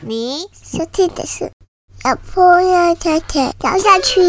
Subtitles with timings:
[0.00, 1.50] 你收听的是
[2.04, 4.22] 老婆要太太聊下去。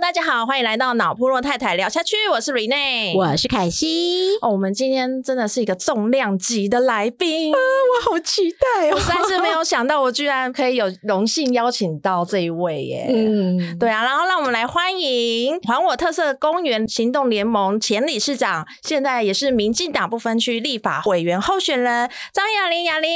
[0.00, 13.06] 大家好，欢迎来到脑部落太太聊下去，我是 Rene，我是凯西，哦，我们今天真的是一个重量级的来宾，啊我好期待我实在是没有想到，我居然可以有荣幸邀请到这一位耶。
[13.10, 22.84] 嗯，对啊，然后让我们来欢迎还我特色公园行动联盟前理事长，现在也是民进党不分区立法委员候选人张雅玲。
[22.84, 23.10] 雅玲，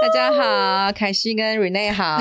[0.00, 2.18] 大家好，凯西跟 Rene 好。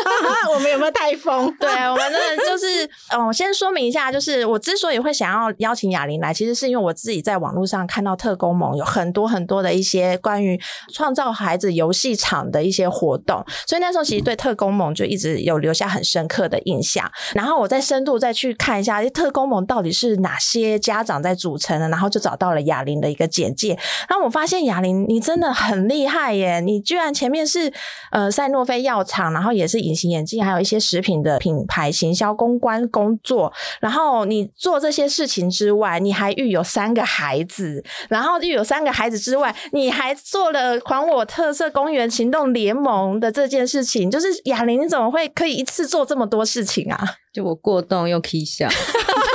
[0.52, 1.50] 我们有没有台风？
[1.58, 2.88] 对我们真的就是，
[3.26, 10.60] 我先说明一下，就是我之所以会想要邀请雅玲来，其实是因为我自己在网络上看到特工盟有很多很多的一些关于
[10.92, 17.10] 创造孩子游戏场的一些活动，所以那时候其实对特工盟就一直有留下很深刻的印象。
[17.34, 23.78] 然后我再深度再去看一下，特工盟到底是哪些家长在组成的，然后就找到了雅玲的一个简介。
[24.08, 27.72] 然后我发现雅玲你真的很厉害耶，你居然前面是
[28.10, 33.52] 呃赛诺菲药厂，然后也是隐形眼镜，还有一些食品的品牌行销公关公工作。
[33.80, 44.10] 然后你做这些事情之外，你还育有三个孩子，然后育有三个孩子之外，你还做了还我特色公园行动联盟的这件事情。
[44.10, 46.98] 就是哑铃，你怎么会可以一次做这么多事情啊？
[47.32, 48.68] 就我过动又 K 笑，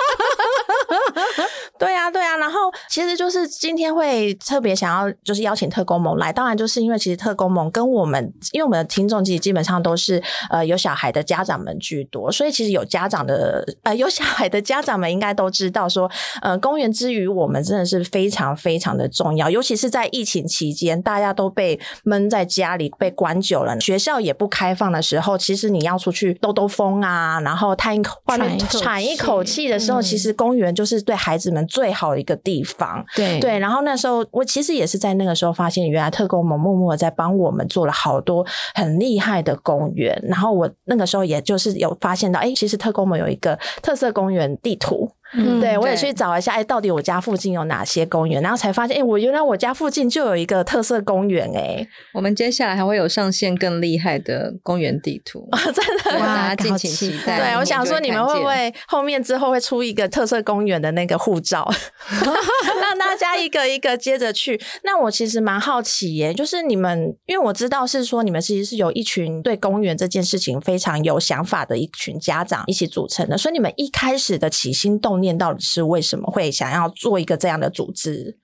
[1.79, 16.09] 对啊，对啊，然后其实就是今天会特别想要就是邀请特工盟来，当然就是因为其实特工盟跟我们，因为我们的听众其实基本上都是呃有小孩的家长们居多，所以其实有家长的呃有小孩的家长们应该都知道说，
[16.41, 30.03] 呃公园之于我们真的是非常非常的重要，尤其是在疫情期间，大家都被闷在家里被关久了，学校也不开放的时候，其实你要出去兜兜风啊，然后叹一口外面喘一口气气的时候，嗯。
[30.07, 33.05] 其实公园就是对孩子们最好的一个地方。
[33.15, 40.17] 对对，然后那时候我其实也是在那个时候发现，原来特工们默默的在帮我们做了好多很厉害的公园。
[40.27, 45.11] 然后我那个时候也就是有发现到，哎，其实特工们有一个特色公园地图。
[45.33, 48.41] 嗯对，我也去找一下，哎，到底我家附近有哪些公园？
[48.41, 57.39] 然后才发现，哎，我原来我家附近就有一个特色公园，哎，我们接下来还会有上线更厉害的公园地图，真的哇大家敬请期期待。
[57.39, 61.69] 对，我想说你们会不会后面之后会出一个特色公园的那个护照，
[62.09, 64.59] 让大家一个一个接着去？
[64.83, 78.37] 那我其实蛮好奇耶，就是你们，因为我知道是说你们其实是有一群对公园这件事情非常有想法的一群家长一起组成的，所以你们一开始的起心动念到底是为什么会想要做一个这样的组织？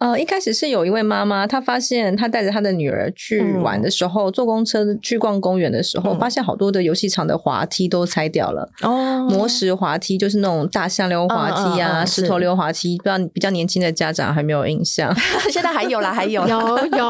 [0.00, 6.18] 呃，一开始是有一位妈妈，她发现她带着她的女儿去玩的时候，坐公车去逛公园的时候，嗯。
[6.18, 8.66] 发现好多的游戏场的滑梯都拆掉了。
[8.82, 9.28] 哦。
[9.28, 15.14] 磨石滑梯就是那种大象溜滑梯啊，嗯嗯嗯石头溜滑梯，不知道比较年轻的家长还没有印象。
[15.52, 16.48] 现在还有啦，还有。
[16.48, 17.06] 有有。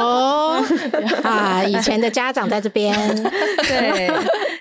[1.23, 2.93] 啊，以前的家长在这边，
[3.69, 4.11] 对，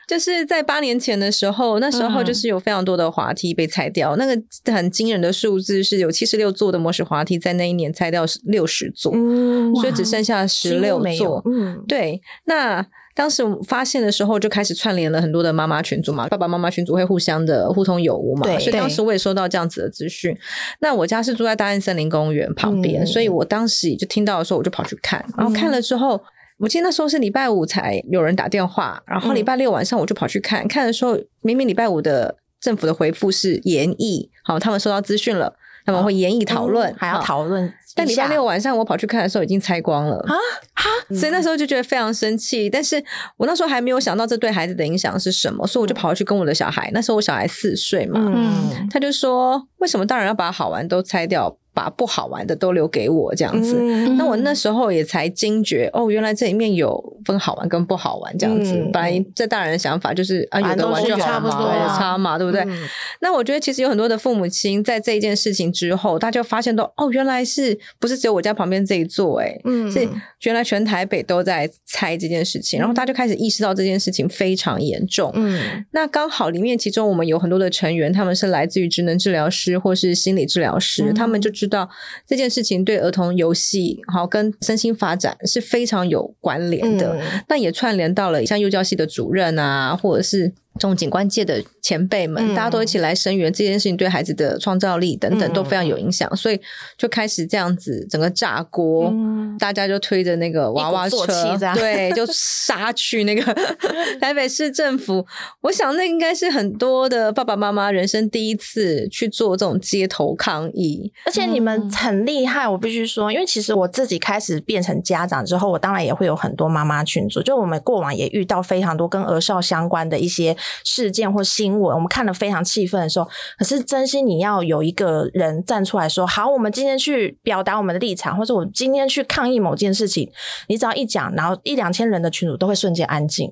[0.08, 4.40] 就是在八年前的时候，那时候就是有非常多的滑梯被拆掉，那个
[4.72, 11.42] 很惊人的数字是有七十六座的磨石滑梯，在那一年拆掉六十座，嗯所以只剩下十六座。
[11.46, 12.86] 嗯，对，那
[13.16, 20.38] 当时我发现的时候，就开始串联了很多的妈妈群组嘛，爸爸妈妈群组会互相的互通有无嘛，对所以当时我也收到这样子的资讯。
[20.80, 26.22] 那我家是住在大安森林公园旁边，嗯所以我当时就听到的时候，我就跑去看，然后看了之后。
[26.62, 35.54] 我记得那时候是礼拜五才有人打电话，然后礼拜六晚上我就跑去看，看的时候明明礼拜五的政府的回复是延议，好，他们收到资讯了，
[35.90, 37.72] 他们会研议讨论，嗯还要讨论。
[37.96, 40.18] 但礼拜六晚上我跑去看的时候已经拆光了。
[40.28, 40.36] 啊？
[40.74, 40.84] 啊！
[41.16, 43.04] 所以那时候就觉得非常生气，但是
[43.36, 48.88] 我那时候还没有想到这对孩子的影响是什么，所以我就跑去跟我的小孩，那时候我小孩四岁嘛，嗯。
[48.92, 53.78] 他就说为什么大人要把好玩都拆掉，把不好玩的都留给我这样子。
[53.80, 58.74] 嗯那我那时候也才惊觉，哦，原来这里面有分好玩跟不好玩这样子。
[58.74, 62.62] 嗯本来在大人的想法就是啊，有的玩就好嘛，差不多差嘛，对不对？
[62.64, 62.86] 嗯
[63.22, 69.48] 那我觉得其实有很多的父母亲在这一件事情之后，他就发现到哦，原来是不是只有我家旁边这一座、欸？
[69.48, 70.06] 哎、嗯是
[70.44, 75.32] 原来全台北都在猜这件事情，然后他就开始意识到这件事情非常严重。
[75.36, 81.90] 嗯那刚好里面其中我们有很多的成员，他们是来自于职能治疗师或是心理治疗师，嗯他们就知道
[82.28, 87.16] 这件事情对儿童游戏好跟身心发展是非常有关联的。
[87.16, 96.60] 嗯那也串联到了像幼教系的主任啊，或者是这种景观界的前辈们，嗯大家都一起来声援这件事情，对孩子的创造力等等嗯都非常有影响，所以
[96.98, 101.18] 就开始这样子整个炸锅，嗯大家就推着那个娃娃车
[101.76, 103.42] 对，就杀去那个
[104.22, 105.26] 台北市政府。
[105.62, 111.12] 我想那应该是很多的爸爸妈妈人生第一次去做这种街头抗议。
[111.26, 130.30] 而且你们很厉害，我必须说，因为其实我自己开始变成家长之后，我当然也会有很多妈妈群组，就我们过往也遇到非常多跟儿少相关的一些事件或新闻，我们看了非常气愤的时候，可是真心你要有一个人站出来说，好，我们今天去表达我们的立场，或者我们今天去抗议某件事情，
[130.68, 133.52] 你只要一讲，然后一两千人的群组都会瞬间安静，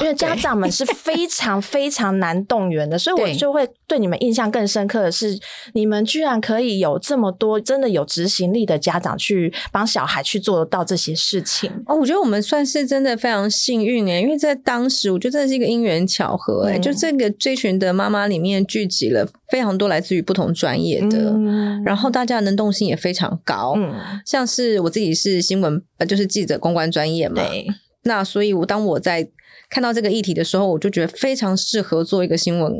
[0.00, 5.38] 因为家长们是非常 非常难动员的，所以我就会对你们印象更深刻的是，
[5.74, 11.70] 你们居然可以有这么多真的有执行力的家长去帮小孩去做到这些事情。
[11.86, 23.74] 哦，我觉得我们算是真的非常幸运诶，因为在当时，我觉得真的是一个因缘巧合诶，嗯就这个这群的妈妈里面聚集了非常多来自于不同专业的，嗯然后大家的能动性也非常高。
[23.76, 23.94] 嗯，
[24.26, 27.66] 像是我自己是新闻，呃，就是记者公关专业嘛，对，
[28.04, 29.28] 那所以我当我在
[29.70, 32.72] 看到这个议题的时候，我就觉得非常适合做一个新闻，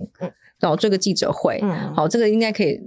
[0.60, 1.58] 然后做一个记者会。
[1.62, 2.80] 嗯好，这个应该可以。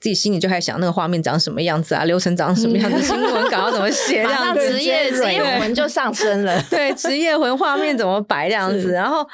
[0.00, 6.60] 自己心里就开始想那个画面长什么样子啊，流程长什么样子，新闻稿要怎么写， 这样子职业职业魂就上升了。
[6.68, 9.24] 对，职业魂画面怎么摆这样子， 然后。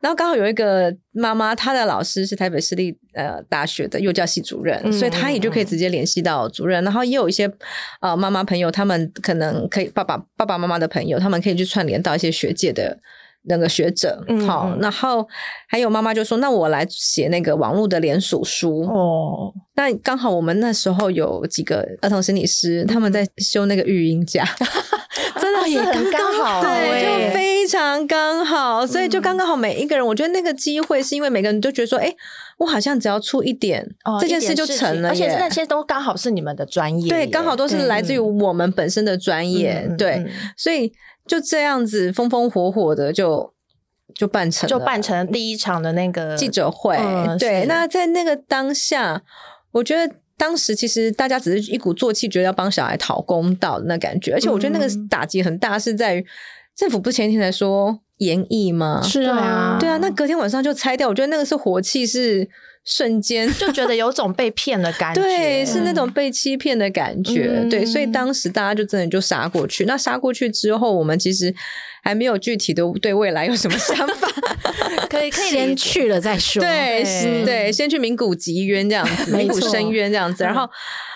[0.00, 6.82] 然后刚好有一个妈妈，她的老师是台北市立呃大学的幼教系主任，嗯所以她也就可以直接联系到主任。
[6.82, 7.50] 然后也有一些
[8.00, 12.98] 呃妈妈朋友，他们可能可以爸爸爸爸妈妈的朋友，他们可以去串联到一些学界的
[13.42, 14.24] 那个学者。
[14.28, 15.28] 嗯好，嗯然后
[15.68, 18.80] 还有妈妈就说：“那我来写那个网络的联署书。
[18.82, 24.44] 哦，那刚好我们那时候有几个儿童心理师，他们在修那个育婴假。
[25.74, 32.10] 真的是很刚好对，欸，就非常刚好，所以就刚刚好每一个人，我觉得那个机会是因为每个人都觉得说，哎，
[32.56, 35.50] 我好像只要出一点，哦这件事就成了而且那。
[35.50, 40.92] 些都刚好是你们的专业，对，刚好都是来自于我们本身的专业，对，嗯所以
[41.26, 43.52] 就这样子风风火火的就
[44.14, 46.96] 就办成了，就办成第一场的那个记者会。
[46.96, 49.22] 嗯对，那在那个当下，
[49.72, 56.24] 我觉得当时其实大家只是一鼓作气，觉得要帮小孩讨公道的那感觉，而且我觉得那个嗯打击很大，是在于
[56.74, 59.02] 政府不是前一天才说严议吗？
[59.04, 62.48] 是啊对啊，那隔天晚上就拆掉，我觉得那个是火气是
[62.86, 63.52] 瞬间。
[63.52, 67.50] 就觉得有种被骗的感 觉，对，是那种被欺骗的感觉。
[67.52, 69.84] 嗯对，所以当时大家就真的就杀过去。
[69.84, 71.54] 那杀过去之后，我们其实
[72.02, 74.28] 还没有具体的对未来有什么想法。
[75.08, 76.62] 可以可以先去了再说。
[76.62, 77.02] 对，
[77.44, 80.68] 对先去名古集渊这样子，名古深渊这样子，然后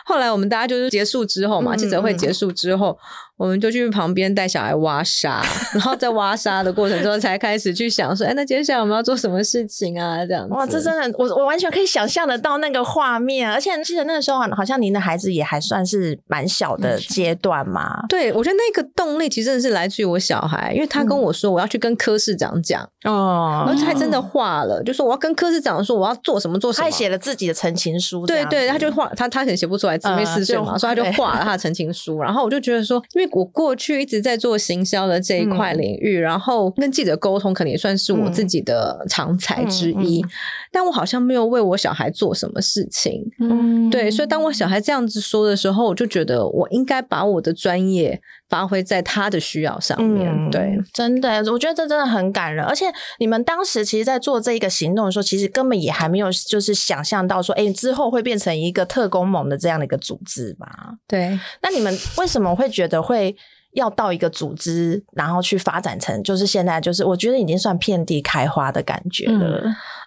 [0.05, 2.97] 后来我们大家就是结束之后嘛，嗯记者会结束之后，
[3.37, 5.43] 我们就去旁边带小孩挖沙，
[5.73, 10.27] 然后在挖沙的过程中才开始去想说，哎，那接下来我们要做什么事情啊？
[10.27, 18.05] 这样子，哇，这真的，我我完全可以想象得到那个画面，而且记得那个时候好像您的孩子也还算是蛮小的阶段嘛。
[18.09, 32.21] 对我觉得那个动力其实真的是来自于我小孩，因为他跟我说我要去跟柯市长讲，哦而且还真的画了，就说我要跟柯市长说我要做什么做什么，他还写了自己的陈情书对对，他就画他他可能写不出来，姊妹嗯四岁嘛，就所以他就对画了他的陈情书。
[32.21, 40.31] 然后我就觉得说，因为我过去一直在做行销的这一块嗯领域，然后跟记者沟通，可能也算是我自己的长才之一，嗯嗯
[40.73, 43.23] 但我好像没有为我小孩做什么事情。
[43.41, 48.21] 嗯对，所以当我小孩这样子说的时候，我就觉得我应该把我的专业
[48.55, 50.31] 发挥在他的需要上面。
[50.31, 52.65] 嗯对，真的，我觉得这真的很感人。
[52.65, 52.87] 而且
[53.19, 60.69] 你们当时其实，在做这一个行动的时候，其实根本也还没有就是想象到说，哎，之后会变成一个特工盟的这样的一个组织吧？
[61.09, 63.35] 对，那你们为什么会觉得会
[63.73, 69.65] 要到一个组织，然后去发展成就是现在就是我觉得已经算遍地开花的感觉了。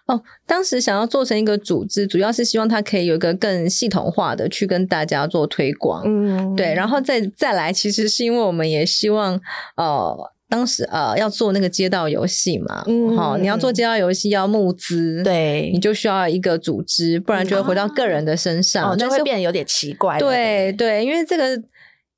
[0.07, 6.03] 哦，当时想要做成一个组织，主要是希望它可以有一个更系统化的去跟大家做推广。
[6.05, 9.39] 嗯对，然后再再来，其实是因为我们也希望，
[9.75, 10.17] 呃，
[10.49, 20.17] 当时呃要做那个街道游戏嘛，嗯好、你要做街道游戏要募资，，对你就需要一个组织，不然就会回到个人的身上，哦，就但是会变得有点奇怪。
[20.19, 21.61] 对对，因为这个。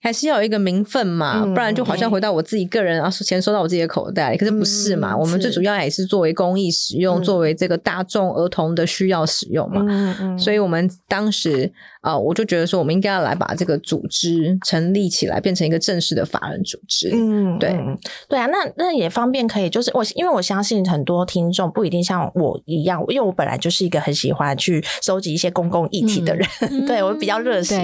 [0.02, 4.38] 还是要有一个名分嘛，嗯不然就好像回到我自己个人，然后钱收到我自己的口袋里。
[4.38, 5.14] 可是不是嘛？
[5.14, 7.24] 嗯我们最主要也是作为公益使用，嗯。
[7.24, 9.84] 作为这个大众儿童的需要使用嘛。
[9.88, 10.40] 嗯嗯。
[10.40, 17.10] 所以我们当时啊、呃我就觉得说，我们应该要来把这个组织成立起来，变成一个正式的法人组织。
[17.14, 17.70] 嗯，对。
[17.72, 26.48] 嗯对啊，那那也方便可以，就是我因为我相信很多听众不一定像我一样，因为我本来就是一个很喜欢去收集一些公共议题的人，
[26.88, 27.78] 对我比较热血，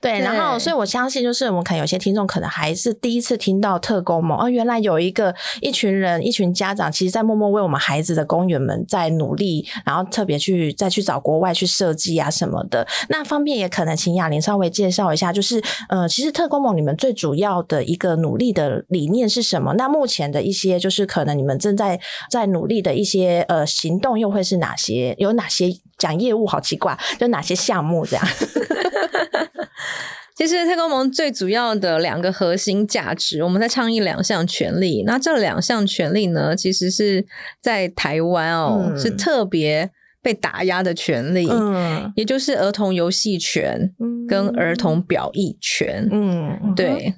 [0.00, 12.86] 对，对，然后所以我相信就是我们可能有些听众可能还是第一次听到特工盟，哦，原来有一个一群人、一群家长，其实在默默为我们孩子的公园们在努力，然后特别去再去找国外去设计啊什么的。
[13.08, 19.74] 那方便也可能请雅玲稍微介绍一下，就是呃，其实特工盟你们最主要的一个努力的理念是什么？
[19.74, 22.00] 那目前的一些就是可能你们正在
[22.30, 25.14] 在努力的一些呃行动又会是哪些？
[25.18, 26.46] 有哪些讲业务？
[26.50, 28.26] 好奇怪，就哪些项目这样？
[30.40, 35.02] 其实太空盟最主要的两个核心价值，我们在倡议两项权利。
[35.06, 37.26] 那这两项权利呢，其实是
[37.60, 39.90] 在台湾哦，嗯是特别
[40.22, 43.92] 被打压的权利，嗯也就是儿童游戏权
[44.26, 46.08] 跟儿童表意权。
[46.10, 47.12] 嗯，对，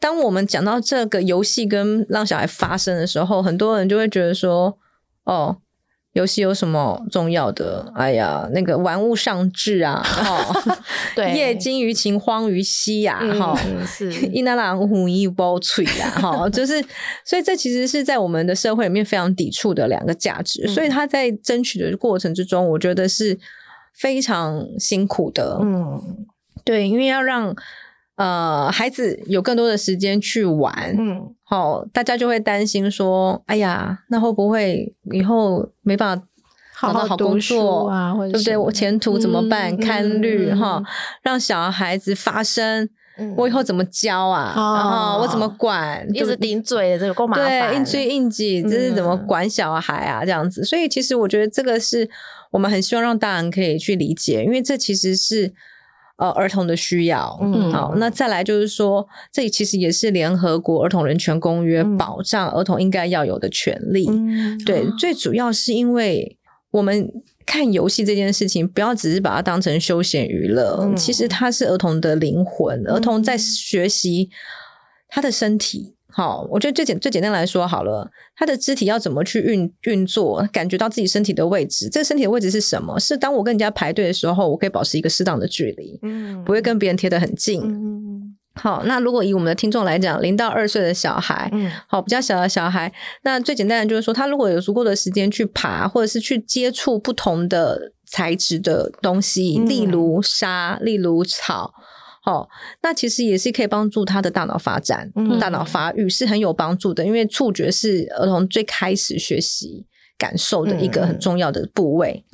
[0.00, 4.78] 当我们讲到这个游戏跟让小孩发生的时候，很多人就会觉得说，
[5.24, 5.58] 哦。
[6.12, 7.90] 游戏有什么重要的？
[7.94, 10.76] 哎呀，那个玩物丧志啊，哦，
[11.16, 11.32] 对。
[11.32, 14.12] 业精于勤，荒于嬉呀，哈、嗯是。
[14.26, 16.84] 一男郎虎一包脆呀，哈，就是，
[17.24, 23.38] 所以这其实是在我们的社会里面非常抵触的两个价值，所以他在争取的过程之中，我觉得是
[23.94, 26.26] 非常辛苦的，嗯。
[26.64, 27.52] 对，因为要让
[28.22, 36.24] 呃孩子有更多的时间去玩，嗯好、大家就会担心说，哎呀，那会不会以后没办法
[36.80, 38.56] 找到好工作啊，或者对不对？
[38.56, 39.72] 我前途怎么办？
[39.72, 40.82] 嗯看虑嗯哈，
[41.22, 42.88] 让小孩子发声。
[43.18, 44.54] 嗯我以后怎么教啊？
[44.56, 46.02] 哦然后我怎么管？
[46.14, 47.70] 一直顶嘴，这个够麻烦。
[47.70, 50.24] 对，应追应急，这是怎么嗯管小孩啊？
[50.24, 52.08] 这样子，所以其实我觉得这个是
[52.50, 55.52] 我们很希望让大人可以去理解，因为这其实是
[56.22, 57.36] 呃儿童的需要。
[57.42, 64.06] 嗯好，那再来就是说，这其实也是联合国儿童人权公约嗯保障儿童应该要有的权利。
[64.08, 66.38] 嗯对，最主要是因为
[66.70, 67.10] 我们
[67.44, 74.30] 看游戏这件事情，不要只是把它当成休闲娱乐，嗯其实它是儿童的灵魂，儿童在学习
[75.08, 75.96] 他的身体。
[76.14, 81.88] 好，我觉得最简最简单来说好了，他的肢体要怎么去运运作，感觉到自己身体的位置。
[81.88, 82.98] 这个身体的位置是什么？
[83.00, 87.62] 是当我跟人家排队的时候，我可以保持一个适当的距离，嗯不会跟别人贴得很近。
[87.62, 92.92] 嗯好，那如果以我们的听众来讲，零到二岁的小孩，嗯好，比较小的小孩，
[93.22, 101.72] 那最简单的就是说，他如果有足够的时间去爬，或者是去接触不同的材质的东西，嗯例如沙，例如草。
[102.24, 102.48] 哦，
[102.82, 109.84] 那其实也是可以帮助他的大脑发展、嗯大脑发育是很有帮助的，因为触觉是儿童最开始学习
[110.16, 112.24] 感受的一个很重要的部位。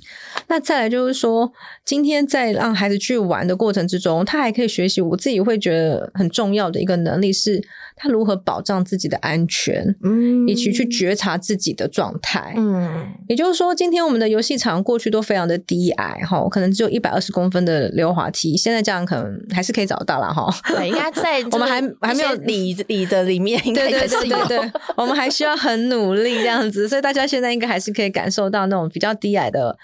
[0.49, 1.53] 那再来就是说，
[1.85, 7.63] 今天在让孩子去玩的过程之中，他还可以学习我自己会觉得很重要的一个能力，是
[7.97, 12.55] 他如何保障自己的安全，嗯以及去觉察自己的状态。
[12.57, 20.49] 嗯也就是说，今天我们的游戏场过去都非常的低矮哈，可能只有一百二十公分的溜滑梯，现在这样可能还是可以找到了哈。
[20.69, 29.77] 对，应该在 我们还还没有理理的里面，应该对对对对，我们还需要很努力这样子，所以大家现在应该还是可以感受到那种比较低矮的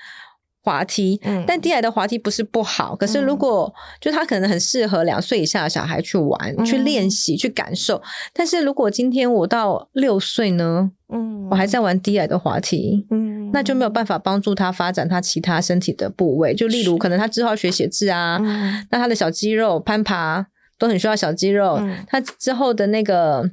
[0.64, 1.20] 滑梯。
[1.24, 8.02] 嗯但低矮的滑梯不是不好，可是如果、就他可能很适合两岁以下的小孩去玩、嗯去练习、去感受。
[8.32, 13.06] 但是如果今天我到六岁呢，嗯我还在玩低矮的滑梯。
[13.10, 20.44] 嗯那就没有办法帮助他发展他其他身体的部位，就例如可能他之后要学写字啊，嗯那他的小肌肉攀爬
[20.76, 23.48] 都很需要小肌肉，嗯他之后的那个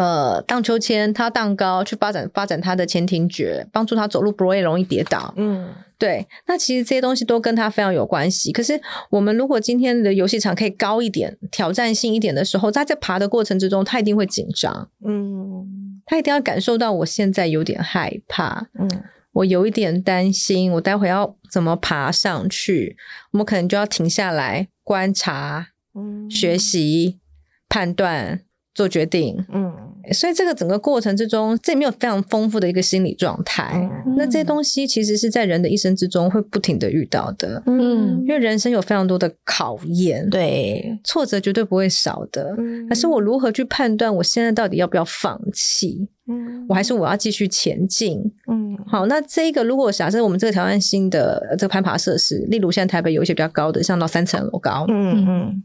[0.00, 5.34] 呃荡秋千，他荡高去发展发展他的前庭觉，帮助他走路不会容易跌倒。
[5.36, 8.50] 嗯对，那其实这些东西都跟他非常有关系。
[8.50, 8.80] 可是
[9.10, 18.88] 我们如果今天的游戏场可以高一点、挑战性一点的时候，他在爬的过程之中，他一定会紧张，嗯他一定要感受到我现在有点害怕，嗯
[19.32, 22.96] 我有一点担心，我待会要怎么爬上去？
[23.32, 27.18] 我们可能就要停下来观察、嗯学习、
[27.68, 28.40] 判断、
[28.74, 29.44] 做决定。
[29.52, 33.72] 嗯所以这个整个过程之中，这里面有非常丰富的一个心理状态。
[34.06, 42.54] 嗯那这些东西其实是在人的一生之中会不停的遇到的，嗯因为人生有非常多的考验，对，挫折绝对不会少的。
[42.58, 46.08] 嗯可是我如何去判断我现在到底要不要放弃？
[46.28, 48.20] 嗯我还是我要继续前进？
[48.50, 55.62] 嗯好，那这个如果假设我们这个挑战新的呃这个攀爬设施，例如现在台北有一些比较高的，像到三层楼高，嗯嗯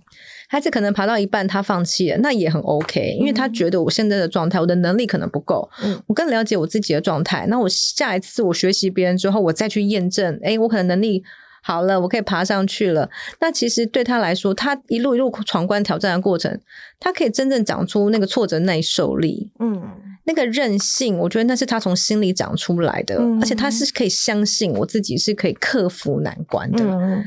[0.48, 7.46] 孩子可能爬到一半他放弃了，那也很 OK，因为他觉得我现在的状态，我的能力可能不够，嗯我更了解我自己的状态。
[7.48, 11.24] 那我下一次我学习别人之后，我再去验证，哎，我可能能力
[11.64, 13.10] 好了，我可以爬上去了。
[13.42, 16.60] 那其实对他来说，他一路一路闯关挑战的过程，
[17.00, 19.52] 他可以真正长出那个挫折耐受力。
[19.60, 19.82] 嗯
[20.28, 26.84] 那个韧性，我觉得那是他从心里长出来的，嗯而且他是可以相信我自己是可以克服难关的。
[26.84, 27.24] 嗯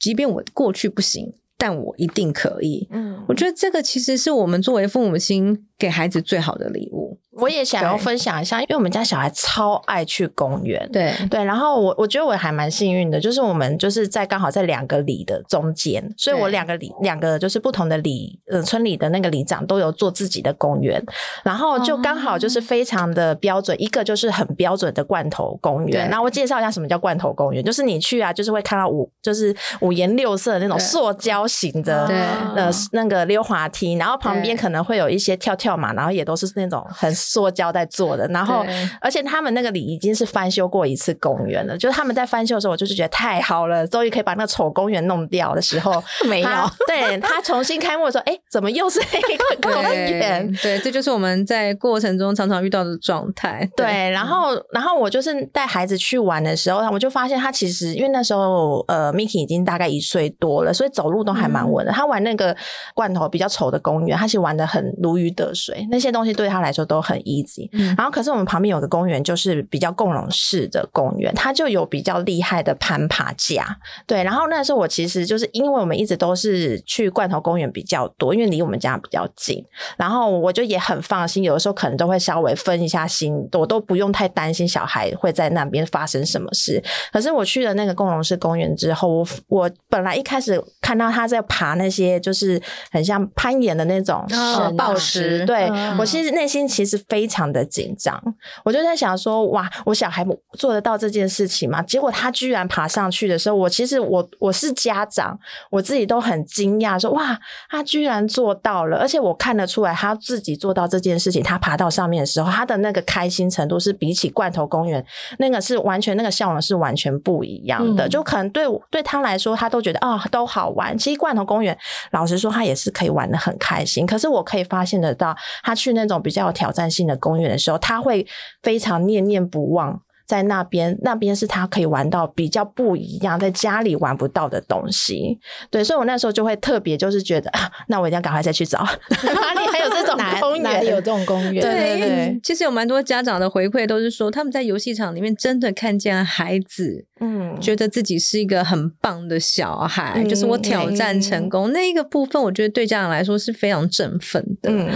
[0.00, 2.86] 即便我过去不行，但我一定可以。
[2.90, 7.18] 嗯我觉得这个其实是我们作为父母亲给孩子最好的礼物。
[7.40, 10.88] 我也想要分享一下，因为我们家小孩超爱去公园。
[10.92, 11.12] 对。
[11.30, 21.02] 对，然后我我觉得我还蛮幸运的，就是我们就是在刚好在两个里的中间，所以我两个里两个就是不同的里，呃，村里的那个里长都有做自己的公园，
[21.44, 26.08] 然后就刚好就是非常的标准，一个就是很标准的罐头公园。
[26.10, 32.16] 那我介绍一下什么叫罐头公园，就是你去啊，就是会看到五就是五颜六色的那种塑胶型的对。
[32.56, 38.64] 呃那个溜滑梯，然后旁边可能会有一些跳跳马，然后也都是那种很塑胶在做的，然后
[39.02, 46.48] 而且他们那个里已经是翻修过一次公园了，就是他们在翻修的时候，我就是觉得太好了，终于可以把那个丑公园弄掉的时候，没有
[46.86, 49.02] 对他重新开幕的时候，哎，怎么又是一
[49.36, 50.50] 个公园？
[50.62, 53.68] 对，这就是我们在过程中常常遇到的状态。
[53.76, 61.92] 对，然后，然后我就是带孩子去玩的时候，我就发现他其实因为那时候呃，Miki 已经大概一岁多了，所以走路都还蛮稳的。
[61.92, 62.56] 他玩那个
[62.94, 67.68] 罐头比较丑的公园，他其实玩的很如鱼得水，那些东西对他来说都很 easy。
[67.72, 73.78] 嗯然后，可是我们旁边有个公园，就是比较共融式的公园，它就有比较厉害的攀爬架。
[74.06, 79.64] 对，然后那时候我其实就是因为我们一直都是去罐头公园比较多，因为离我们家比较近，
[79.96, 86.82] 然后我就也很放心，有的时候可能都会稍微分一下心，我都不用太担心小孩会在那边发生什么事。
[87.12, 92.60] 可是我去了那个共融式公园之后，我我本来一开始看到他在爬那些就是
[92.90, 98.20] 很像攀岩的那种哦呃抱石，石对、嗯我其实内心其实非常的紧张，
[98.64, 101.80] 我就在想说，哇，我小孩做得到这件事情吗？
[101.82, 105.38] 结果他居然爬上去的时候，我其实我我是家长，
[105.70, 107.38] 我自己都很惊讶，说哇，
[107.70, 115.04] 他居然做到了，而且我看得出来他自己做到这件事情，他爬到上面的时候，他的那个开心程度是比起罐头公园
[115.38, 120.96] 那个是完全那个笑容是完全不一样的，嗯就可能对对他来说，他都觉得啊、都好玩。
[120.96, 121.76] 其实罐头公园
[122.12, 128.26] 老实说，他也是可以玩的很开心，可是我可以发现得到，他去那种比较有挑战性的公园的时候，他会
[128.62, 130.00] 非常念念不忘。
[130.26, 135.38] 在那边，那边是他可以玩到比较不一样，在家里玩不到的东西。
[135.70, 138.80] 对，所以我那时候就会特别就是觉得，啊、那我一定要赶快再去找
[139.22, 141.62] 哪里还有这种公园，哪里有这种公园？
[141.62, 154.70] 对因为其实有蛮多家长的回馈都是说，他们在游戏场里面真的看见孩子，嗯，觉得自己是一个很棒的小孩，就是我挑战成功、那一个部分，我觉得对家长来说是非常振奋的。
[154.70, 154.90] 嗯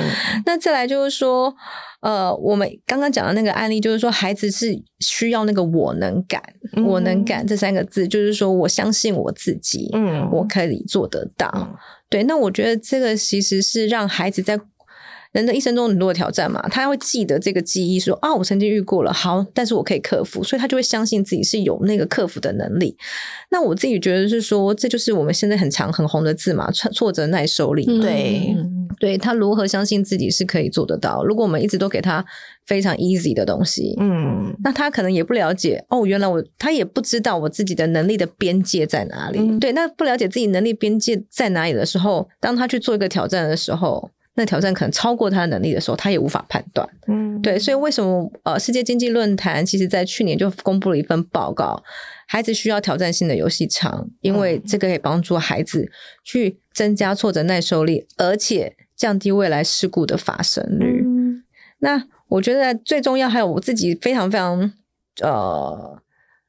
[0.45, 1.55] 那再来就是说，
[2.03, 6.43] 呃，我们刚刚讲的那个案例，就是说孩子是需要那个我能感，
[6.77, 11.51] 嗯我能感这三个字，就是说我相信我自己，嗯我可以做得到。
[11.55, 11.75] 嗯
[12.11, 14.61] 对，那我觉得这个其实是让孩子在
[15.33, 22.95] 人的一生中很多的挑战嘛，他会记得这个记忆说，啊，我曾经遇过了，好，但是我可以克服，所以他就会相信自己是有那个克服的能力。
[23.51, 27.85] 那我自己觉得是说，这就是我们现在很长很红的字嘛，挫挫折耐受力。
[28.01, 31.25] 对嗯对他如何相信自己是可以做得到？
[31.25, 32.25] 如果我们一直都给他
[32.67, 39.39] 非常 easy 的东西，嗯那他可能也不了解哦，原来我他也不知道我自己的能力的边界在哪里。
[39.41, 46.89] 嗯对，那不了解自己能力边界在哪里的时候，当他去做一个挑战的时候，那挑战可能超过他的能力的时候，他也无法判断。
[47.07, 51.83] 嗯，对，所以为什么呃，世界经济论坛其实在去年就公布了一份报告，
[52.27, 55.91] 孩子需要挑战性的游戏场，因为这个可以帮助孩子
[56.25, 61.03] 去增加挫折耐受力，而且降低未来事故的发生率。
[61.05, 61.45] 嗯
[61.85, 64.73] 那我觉得最重要，还有我自己非常非常
[65.21, 66.01] 呃，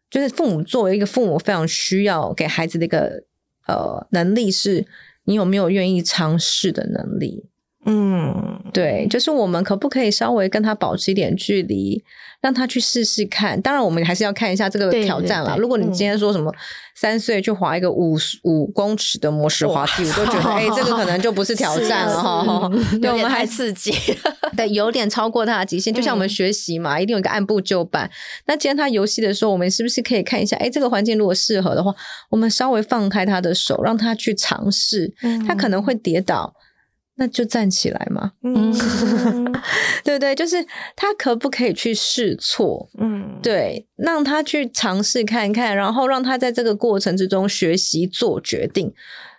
[0.10, 3.24] 就是父母作为一个父母，非常需要给孩子的一个
[3.68, 4.86] 呃能力是，
[5.24, 7.50] 你有没有愿意尝试的能力？
[7.86, 12.04] 嗯对，就是我们可不可以稍微跟他保持一点距离，
[12.42, 13.62] 让他去试试看？
[13.62, 15.52] 当然，我们还是要看一下这个挑战啦。
[15.52, 16.52] 对对如果你今天说什么
[16.96, 22.70] 三岁去滑一个五五公尺的魔石滑梯，我都觉得哎、这个可能就不是挑战了哈。
[23.02, 23.92] 对，我们还太刺激，
[24.58, 25.94] 对，有点超过他的极限。
[25.94, 28.10] 就像我们学习嘛，一定有一个按部就班。
[28.48, 30.58] 那既然他游戏的时候，我们是不是可以看一下？
[30.58, 31.94] 哎，这个环境如果适合的话，
[32.30, 35.14] 我们稍微放开他的手，让他去尝试。
[35.48, 36.54] 他可能会跌倒，
[37.16, 38.74] 那就站起来嘛，嗯
[40.04, 40.34] 对不对？
[40.36, 42.90] 就是他可不可以去试错？
[43.00, 48.94] 嗯，对，让他去尝试看看，然后让他在这个过程之中学习做决定。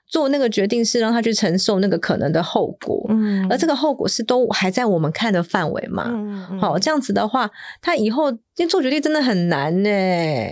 [0.07, 6.05] 做那个决定是让他去承受那个可能的后果，嗯而这个后果是都还在我们看的范围嘛。
[6.07, 7.51] 嗯好，这样子的话，
[7.83, 9.91] 他以后因为做决定真的很难呢。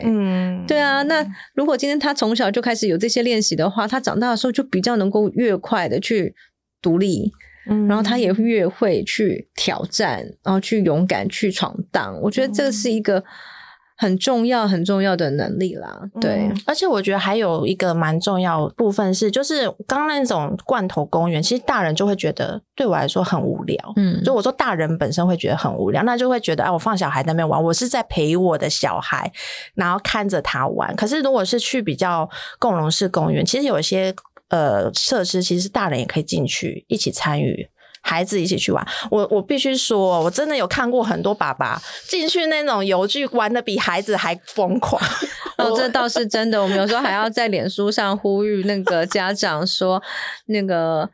[0.05, 6.35] 嗯对啊，那如果今天他从小就开始有这些练习的话，他长大的时候就比较能够越快的去
[6.83, 7.33] 独立，
[7.71, 12.19] 嗯然后他也越会去挑战，然后去勇敢去闯荡。
[12.21, 13.23] 我觉得这是一个
[13.97, 16.01] 很重要、很重要的能力啦。
[16.21, 23.93] 对，嗯而且我觉得还有一个蛮重要的部分是，就是刚刚那种罐头公园，其实大人就会觉得对我来说很无聊。
[23.95, 29.31] 嗯，就我说，大人本身会觉得很无聊，那就会觉得，哎，我放小孩在那边玩，我是在陪我的小孩，
[29.77, 30.97] 然后看着他玩。
[30.97, 34.13] 可是如果是去比较共融式公园，其实有一些
[34.53, 37.69] 呃设施，其实大人也可以进去一起参与。
[38.05, 45.01] 孩子一起去玩，我我必须说，我真的有看过很多爸爸进去那种游具，玩的比孩子还疯狂。
[45.57, 46.61] 哦，这倒是真的。
[46.61, 50.03] 我们有时候还要在脸书上呼吁那个家长说，
[50.47, 51.09] 那个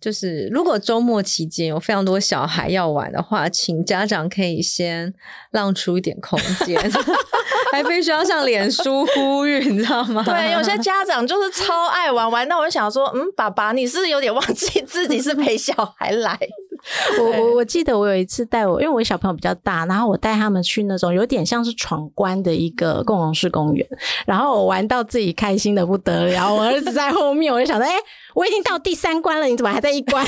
[0.00, 5.14] 就是如果周末期间有非常多小孩要玩的话，请家长可以先
[5.52, 6.82] 让出一点空间，
[7.74, 10.22] 还必须要上脸书呼吁，你知道吗？
[10.24, 16.38] 对，有些家长就是超爱玩，玩那我就想说，嗯，爸爸，你是有点忘记自己是陪小孩来？
[17.18, 23.86] 我我我记得我有一次带我，因为我小朋友比较大，然后我带他们去那种有点像是闯关的一个共融式公园，
[24.26, 27.94] 然后我玩到自己开心的不得了，我儿子在后面，我就想说，哎、
[28.34, 30.24] 我已经到第三关了，你怎么还在一关？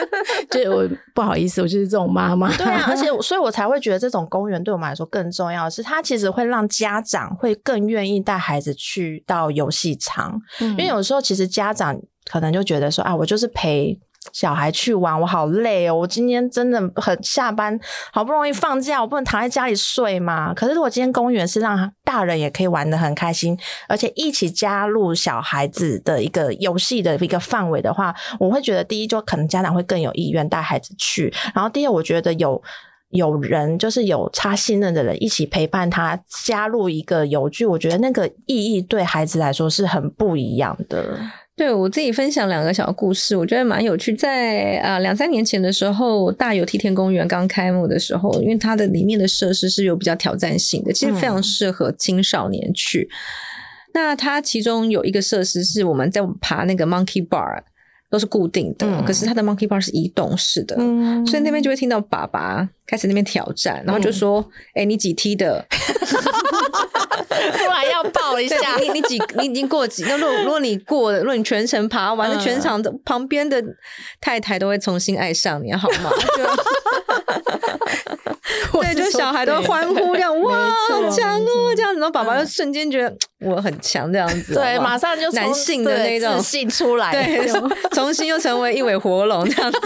[0.50, 2.50] 就我不好意思，我就是这种妈妈。
[2.56, 13.98] 对啊，而且 所以，我才会觉得这种公园对我们来说更重要的是，它其实会让家长会更愿意带孩子去到游戏场，嗯因为有时候其实家长可能就觉得说啊，我就是陪。
[14.32, 15.94] 小孩去玩，我好累哦！
[15.94, 17.78] 我今天真的很下班，
[18.12, 20.52] 好不容易放假，我不能躺在家里睡吗？
[20.54, 32.62] 可是如果今天公园是让大人也可以玩的很开心，而且一起加入小孩子的一个游戏的一个范围的话，我会觉得第一，就可能家长会更有意愿带孩子去，然后第二，我觉得有。
[33.10, 41.18] 有人就是有他信任的人一起陪伴他加入一个游具，我觉得那个意义对孩子来说是很不一样的。
[41.58, 44.14] 对我自己分享两个小故事，我觉得蛮有趣。
[44.14, 53.10] 在啊两三年前的时候，大有梯田公园刚开幕的时候，因为它的里面的设施是有比较挑战性的，其实非常适合青少年去。
[53.92, 57.60] 那它其中有一个设施是我们在爬那个 Monkey Bar，
[58.08, 65.66] 都是固定的，嗯可是它的 Monkey Bar 是移动式的，嗯所以那边就会听到爸爸开始那边挑战，然后就说：“哎、你几梯的？”
[66.68, 70.04] 突然要抱一下，你你几你已经过几？
[70.04, 72.40] 那如果如果你过了，如果你全程爬完，那嗯。
[72.40, 73.62] 全场的旁边的
[74.20, 76.10] 太太都会重新爱上你，好吗？
[76.36, 76.44] 就
[78.80, 86.38] 对，就小孩都欢呼这样，哇，好强哦，这样子，然后爸爸就瞬间觉得我很强这样子，对，马上就男性的那种。
[86.38, 87.50] 自信出来，对，
[87.92, 89.78] 重新又成为一尾活龙这样子。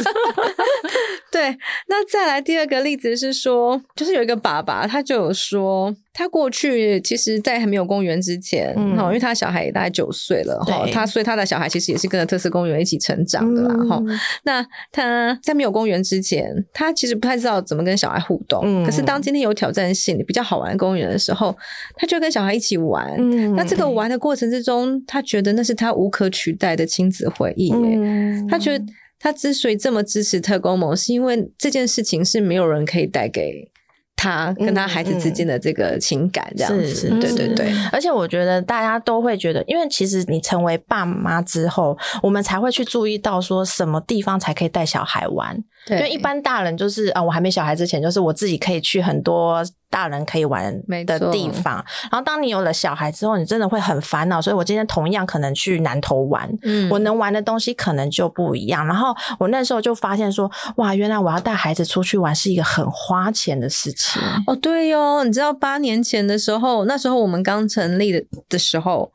[1.32, 1.56] 对，
[1.88, 18.62] 那再来第二个例子是说，就是有一个爸爸，他就有说，他过去其实，在还没有公园之前，嗯哦，因为他小孩也大概九岁了，哈，他所以他的小孩其实也是跟着特色公园一起成长的啦，哈、嗯那他在没有公园之前，他其实不太知道怎么跟小孩互动。
[18.64, 21.56] 嗯可是当今天有挑战性、比较好玩的公园的时候，
[21.96, 23.14] 他就跟小孩一起玩。
[23.18, 27.74] 嗯那这个玩的过程之中，他觉得那是他无可取代的亲子回忆耶。
[27.76, 28.84] 嗯他觉得
[29.18, 33.66] 他之所以这么支持特工盟，是因为这件事情是没有人可以带给
[34.22, 36.86] 他跟他孩子之间的这个情感，这样子。
[36.86, 37.72] 是是对对对。
[37.90, 45.64] 而且我觉得大家都会觉得，因为其实你成为爸妈之后，我们才会去注意到说什么地方才可以带小孩玩。
[45.86, 50.64] 对因为一般大人就是啊、我还没小孩之前，就是我自己可以去很多大人可以玩
[51.06, 51.84] 的地方。
[52.10, 54.40] 然后当你有了小孩之后，你真的会很烦恼。
[54.40, 58.86] 所以我今天同样可能去南投玩，嗯我能玩的东西可能就不一样。
[58.86, 64.22] 然后我那时候就发现说，哇，原来我要带孩子出去玩是一个很花钱的事情。
[64.46, 69.12] 哦，对哟，你知道八年前的时候，那时候我们刚成立的的时候，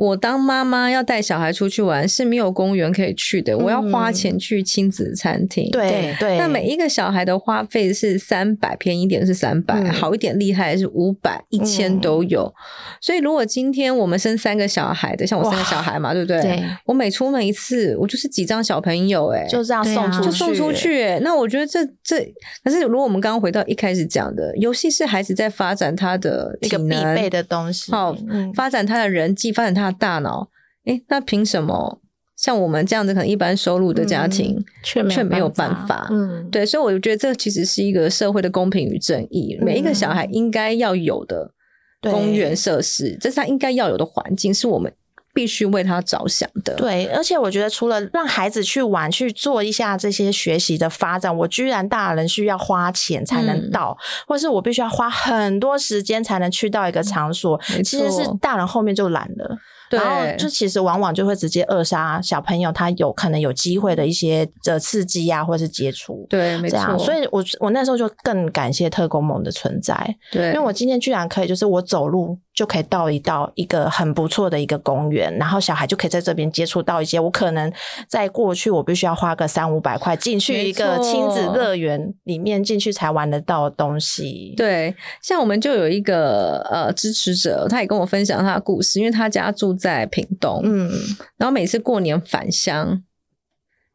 [0.00, 5.70] 我当妈妈要带小孩出去玩是没有公园可以去的，我要花钱去亲子餐厅。
[5.70, 12.50] 对对，那每一个小孩的花费是三百，便宜一点是三百、嗯好一点厉害是五百、一千都有。
[12.98, 16.40] 所以如果今天我们生三个小孩的，像我三个小孩嘛，对不对？
[16.40, 21.20] 对我每出门一次，我就是几张小朋友、欸，就这样送出去，就送出去、欸。
[21.22, 22.26] 那我觉得这这，
[22.64, 27.92] 可是如果我们刚刚回到一开始讲的，游戏是孩子在发展他的一个必备的东西。
[27.92, 30.48] 好嗯发展他的人际，发展他的大脑。
[30.86, 32.00] 诶，那凭什么？
[32.36, 36.08] 像我们这样子可能一般收入的家庭，却却没有办办法。
[36.10, 41.52] 嗯，对，所以我觉得这其实是一个社会的公平与正义，每一个小孩应该要有的
[42.00, 44.90] 公园设施，这是他应该要有的环境，是我们
[45.34, 46.74] 必须为他着想的。
[46.76, 53.70] 对，而且我觉得除了让孩子去玩、去做一下这些学习的发展，我居然大人需要花钱才能嗯。
[53.70, 53.94] 到，
[54.26, 59.58] 或是我必须要花很多时间才能去到一个场所，其实是大人后面就懒了。
[59.98, 66.26] 然后对就其实往往就会直接扼杀小朋友他有可能有机会的一些的刺激啊，或是接触。
[66.28, 67.04] 对，没这样，错。
[67.04, 69.94] 所以我我那时候就更感谢特工盟的存在，
[70.30, 77.72] 对，因为我今天居然可以，就是我走路就可以到一到一个很不错的一个公园，然后小孩就可以在这边接触到一些我可能
[78.08, 84.54] 在过去我必须要花个三五百块进去一个亲子乐园里面进去才玩得到的东西。
[84.56, 90.90] 对，像我们就有一个呃支持者，他也跟我分享他的故事，因为他家住在屏东，嗯，
[91.38, 93.02] 然后每次过年返乡，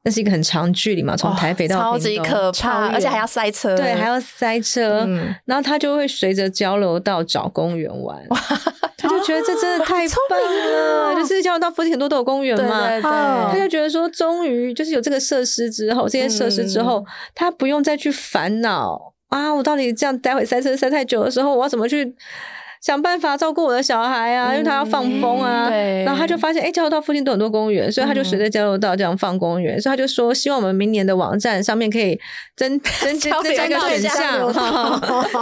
[0.03, 5.33] 那是一个很长距离嘛，从台北到哦超级可怕，而且远还要塞车，对，还要塞车，嗯。
[5.45, 8.19] 然后他就会随着交流道找公园玩，
[8.97, 22.15] 他就觉得这真的太棒了，就是交流道附近很多都有公园嘛，对对，哦他就觉得说，终于就是有这个设施之后，这些设施之后，嗯他不用再去烦恼啊，我到底这样待会塞车塞太久的时候，我要怎么去
[22.85, 24.51] 想办法照顾我的小孩啊？
[24.51, 25.67] 因为他要放风啊。
[25.69, 29.81] 嗯对然后他就发现，哎，交流道附近都很多公园，所以他就随着交流道这样放公园。
[29.81, 32.19] 所以他就说，希望我们明年的网站上面可以
[32.55, 34.53] 增 增增加一个选项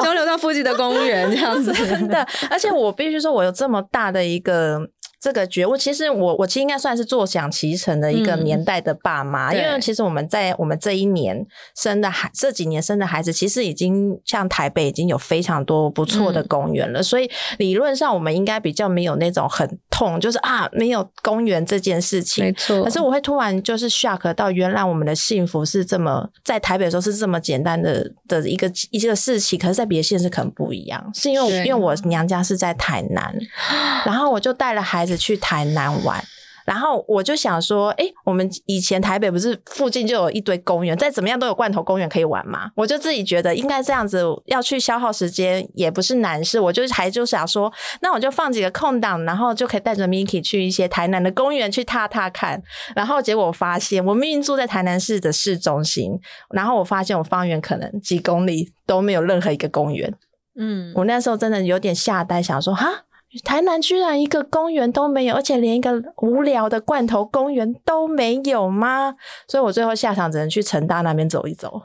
[0.02, 1.74] 交流道附近的公园这样子。
[1.74, 4.88] 真的，而且我必须说，我有这么大的一个。
[5.24, 8.44] 这个觉悟，其实我我其实应该算是坐享其成的一个嗯。
[8.44, 16.48] 年代的爸妈，因为其实我们在我们这一年生的孩，这几年生的孩子，其实已经像台北已经有非常多不错的嗯。
[16.50, 22.52] 公园了，所以理论上我们应该比较没有那种很痛，就是啊没有公园这件事情没。
[22.52, 33.34] 错，可是我会突然就是 shock 到，原来我们的幸福是这么在台北的时候是这么简单的的一个一个事情，可是在别的县市可能不一样，是因为我因为我娘家是在台南，
[34.06, 36.24] 然后我就带了孩子去台南玩。
[36.66, 42.72] 然后我就想说，哎，我们以前台北不是附近就有一堆公园，再怎么样都有罐头公园可以玩嘛？
[42.74, 46.58] 我就自己觉得应该这样子，要去消耗时间也不是难事。
[46.58, 47.70] 我就还就想说，
[48.02, 52.64] 那我就放几个空档，然后就可以带着 Miki 去一些台南的公园去踏踏看。
[52.96, 56.18] 然后结果我发现，我明明住在台南市的市中心，
[56.52, 60.14] 然后我发现我方圆可能几公里都没有任何一个公园。
[60.58, 63.04] 嗯，我那时候真的有点吓呆，想说哈。
[63.44, 65.92] 台南居然一个公园都没有，而且连一个
[66.22, 69.16] 无聊的罐头公园都没有吗？
[69.48, 71.82] 所以我最后下场只能去成大那边走一走，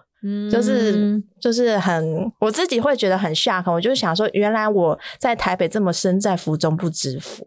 [0.51, 3.73] 就是嗯就是很我自己会觉得很 shock。
[3.73, 7.47] 我就想说，原来我在台北这么身在福中不知福。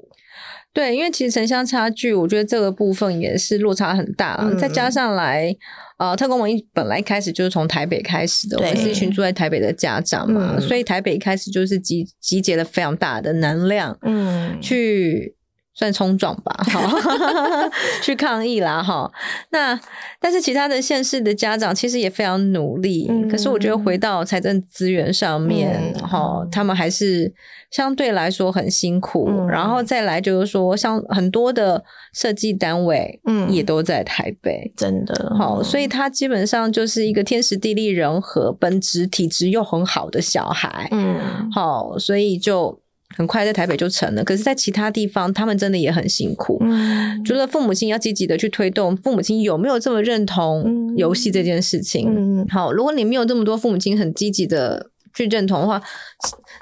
[0.73, 5.53] 对，因为其实城乡差距，我觉得这个部分也是落差很大，嗯再加上来，
[6.01, 10.59] 呃，特工盟一本来一开始就是从台北开始的，我们是一群住在台北的家长嘛，嗯。
[10.61, 15.35] 所以台北一开始就是集集结了非常大的能量，嗯，去
[15.73, 16.99] 算冲撞吧，哈，
[18.03, 19.09] 去抗议啦，哈。
[19.51, 19.79] 那
[20.19, 27.33] 但是其他的县市的家长其实也非常努力，嗯可是我觉得回到财政资源上面，嗯哈、他们还是
[27.71, 29.27] 相对来说很辛苦。
[29.29, 34.71] 嗯然后再来就是说，像很多的设计单位，嗯也都在台北。
[34.75, 40.87] 真的好，所以他基本上就是一个天时地利人和，本质体质又很好的小孩。
[40.91, 42.79] 嗯好，所以就
[43.15, 44.23] 很快在台北就成了。
[44.23, 46.57] 可是，在其他地方，他们真的也很辛苦。
[46.61, 52.07] 嗯除了父母亲要积极的去推动，父母亲有没有这么认同嗯游戏这件事情？
[52.15, 55.81] 嗯好，如果你没有这么多父母亲很积极的去认同的话，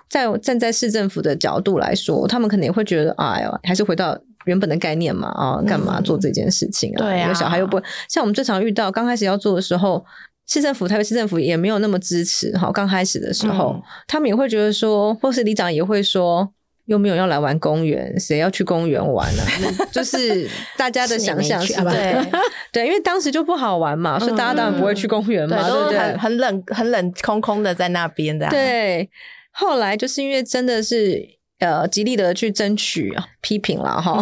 [0.10, 4.18] 在站在市政府的角度来说，他们可能也会觉得，哎呦，还是回到。
[4.46, 7.04] 原本的概念嘛，啊，干嘛做这件事情啊？
[7.04, 10.04] 对啊小孩又不像我们最常遇到，刚开始要做的时候，
[10.50, 12.52] 市政府、台北市政府也没有那么支持。
[12.58, 16.52] 哈，刚开始的时候，嗯他们也会觉得说，或是里长也会说，
[16.86, 21.98] 又没有要来玩公园，谁要去公园玩呢、那 就是大家的想象是是你没去
[22.32, 22.40] 对
[22.74, 26.20] 对，因为当时就不好玩嘛，所以大家当然不会去公园嘛，对不对很？
[26.20, 29.08] 很冷、很冷空空的在那边的。，对，
[29.52, 31.24] 后来就是因为真的是
[31.60, 34.22] 呃极力的去争取批评了哈，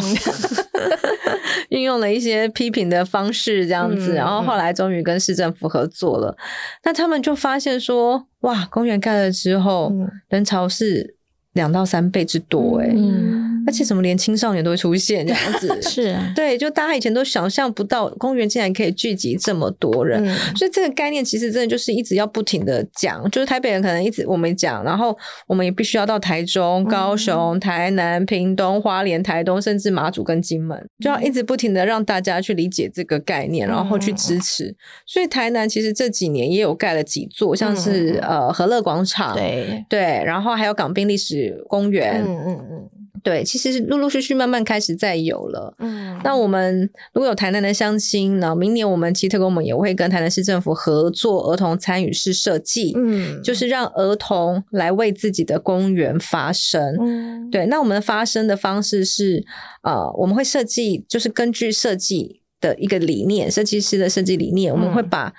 [1.69, 6.35] 运用了一些批评的方式这样子，嗯然后后来终于跟市政府合作了，
[6.83, 10.09] 那他们就发现说，哇，公园盖了之后，嗯。
[10.29, 11.15] 人潮是
[11.53, 15.67] 两到三倍之多哎、嗯而且怎么连青少年都会出现这样子？
[15.83, 20.25] 是啊，对，就大家以前都想象不到，公园竟然可以聚集这么多人。
[20.25, 34.73] 嗯所以这个概念其实真的就是一直要不停的讲，就是台北人可能一直我们讲，然后我们也必须要到台中、高雄、台南、屏东、花莲、台东，甚至马祖跟金门，就要一直不停的让大家去理解这个概念，然后去支持。
[35.05, 42.89] 所以台南其实这几年也有盖了几座，像是、呃和乐广场，对，对，然后还有港滨历史公园，嗯嗯嗯，
[43.27, 45.73] 对，其实陆陆续续慢慢开始在有了。
[45.79, 56.95] 嗯那我们如果有台南的乡亲，那明年我们其实特工们也会跟台南市政府合作儿童参与式设计，嗯就是让儿童来为自己的公园发声。
[57.01, 59.43] 嗯对，那我们的发声的方式是，
[59.83, 65.33] 呃，我们会设计，就是根据设计的一个理念，设计师的设计理念，我们会嗯把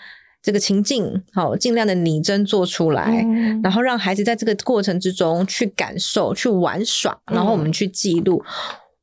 [0.49, 3.23] 这个情境好尽量的拟真做出来。
[3.23, 8.43] 嗯然后让孩子在这个过程之中去感受、去玩耍，然后我们去记录。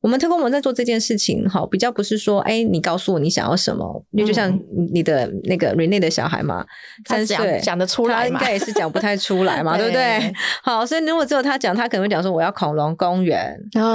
[0.06, 4.56] 我们特工们在做这件事情，哈，比较不是说，哎，你告诉我你想要什么，因为就像
[4.92, 6.64] 你的那个 Rene 的小孩嘛，
[7.08, 10.32] 三岁讲得出来嘛他应该也是讲不太出来嘛， 对不对对？
[10.62, 13.88] 好，所以如果只有他讲，他可能会讲说我要恐龙公园，对不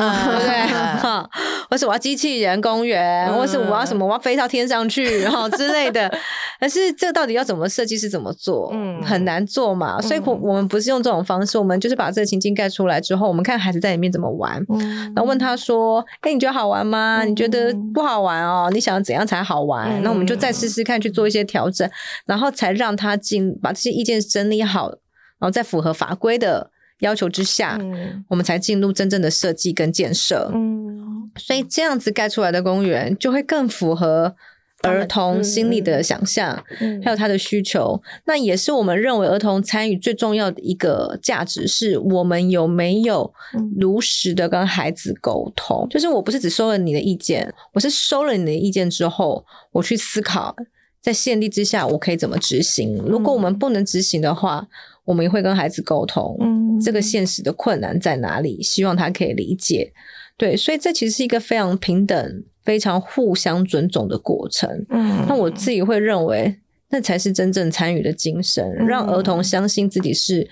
[0.45, 0.49] 对？
[0.49, 1.29] 嗯哈，
[1.69, 6.11] 或是我要机器人公园，嗯或是我要什么，我要飞到天上去，哈之类的。
[6.59, 8.69] 可是这到底要怎么设计，是怎么做？
[8.73, 10.01] 嗯很难做嘛。
[10.01, 14.61] 所以我嗯我们不是用这种方式，我们就是把这个情境盖出来之后，我们看孩子在里面怎么玩。
[14.67, 14.81] 嗯
[15.13, 17.23] 然后问他说：“哎、你觉得好玩吗？
[17.23, 18.69] 你觉得嗯不好玩哦？
[18.73, 21.89] 你想怎样才好玩？”嗯那我们就再试试看，去做一些调整，
[22.25, 30.51] 然后才让他进把这些意见整理好，然后在符合法规的要求之下，嗯我们才进入真正的设计跟建设。
[30.53, 34.35] 嗯所以这样子盖出来的公园就会更符合
[34.83, 38.01] 儿童心理的想象，嗯还有他的需求。
[38.25, 45.87] 那也是我们认为儿童参与最重要的一个价值，是我们有没有嗯如实的跟孩子沟通。
[45.89, 50.55] 就是我不是只收了你的意见，我是收了你的意见之后，我去思考
[51.01, 52.97] 在限力之下我可以怎么执行。
[53.05, 54.67] 如果我们不能执行的话，
[55.05, 56.37] 我们也会跟孩子沟通。
[56.41, 58.63] 嗯这个现实的困难在哪里？
[58.63, 59.93] 希望他可以理解。
[60.37, 64.69] 对，所以这其实是一个非常平等、非常互相尊重的过程。
[64.89, 66.57] 嗯那我自己会认为，
[66.89, 70.49] 那才是真正参与的精神，嗯让儿童相信自己是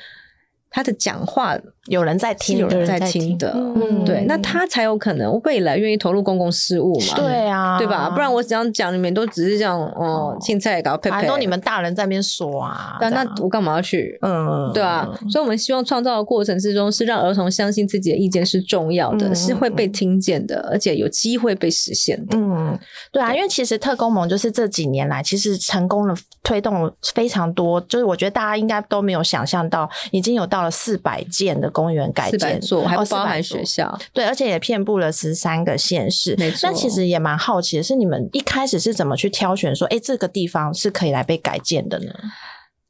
[0.70, 3.52] 他的讲话有人在听，有人在听听的。
[3.56, 7.16] 嗯对，那他才有可能未来愿意投入公共事务嘛？
[7.16, 8.10] 对啊，对吧？
[8.10, 14.18] 不然我这样讲，你们都只是这样哦，青菜搞配配，都你们大人在那边说啊，那我干嘛要去？
[14.22, 22.38] 嗯对啊，所以我们希望创造的过程之中，是让儿童相信自己的意见是重要的，嗯是会被听见的，而且有机会被实现的。
[22.38, 22.78] 嗯，
[23.12, 34.00] 对啊，因为其实特工盟就是这几年来，其实成功的推动了非常多，就是我觉得大家应该都没有想象到，已经有到了四百件的公园改建，还包含学校。
[34.14, 36.36] 对，而且也遍布了十三个县市。
[36.38, 42.14] 没错那其实也蛮好奇的是，你们一开始是怎么去挑选说，哎，这个地方是可以来被改建的呢？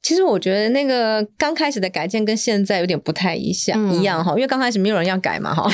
[0.10, 3.94] 其实我觉得那个刚开始的改建跟现在有点不太一样、嗯。
[3.94, 5.70] 一样哈，因为刚开始没有人要改嘛哈，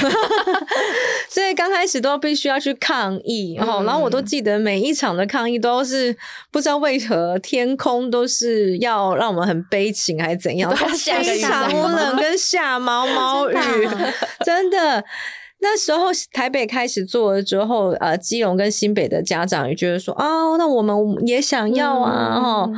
[1.32, 3.86] 所以刚开始都必须要去抗议哈、嗯。
[3.86, 6.14] 然后我都记得每一场的抗议都是
[6.52, 13.56] 不知道为何天空都是要让我们很悲情还是怎样，下常冷跟下毛毛雨，
[14.46, 15.02] 真的。
[15.62, 22.76] 那时候台北开始做了之后，呃，基隆跟新北的家长也觉得说，哦，那我们也想要啊，哈、嗯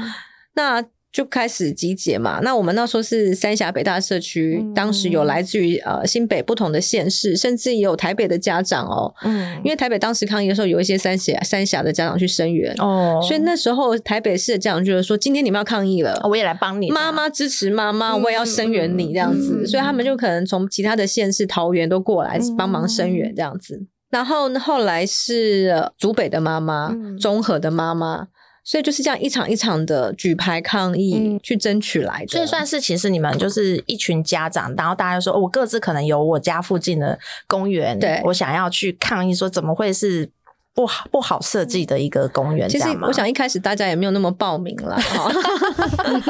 [0.54, 0.84] 那
[1.18, 2.40] 就开始集结嘛。
[2.44, 9.12] 那我们那时候是三峡北大社区，嗯当时有来自于呃新北不同的县市，甚至也有台北的家长哦。
[9.24, 16.22] 嗯因为台北当时抗议的时候，有一些三峡三峡的家长去声援，哦，所以那时候台北市的家长就是说，今天你们要抗议了。
[16.30, 17.12] 我也来帮你，妈。
[17.12, 23.88] 妈支持妈妈，嗯我也要声援你这样子，嗯所以他们就可能从其他的县市、桃园都过来嗯帮忙声援这样子。
[24.12, 28.28] 然后呢后来是呃竹北的妈妈嗯，中和的妈妈，
[28.68, 32.28] 所以就是这样一场一场的举牌抗议嗯去争取来的。
[32.28, 40.30] 所以算是其实你们就是一群家长，然后大家就说，哦我各自可能有我家附近的公园，对我想要去抗议，说怎么会是
[40.78, 42.70] 不好不好设计的一个公园？
[42.70, 45.32] 其实我想一开始大家也没有那么报名啦，哈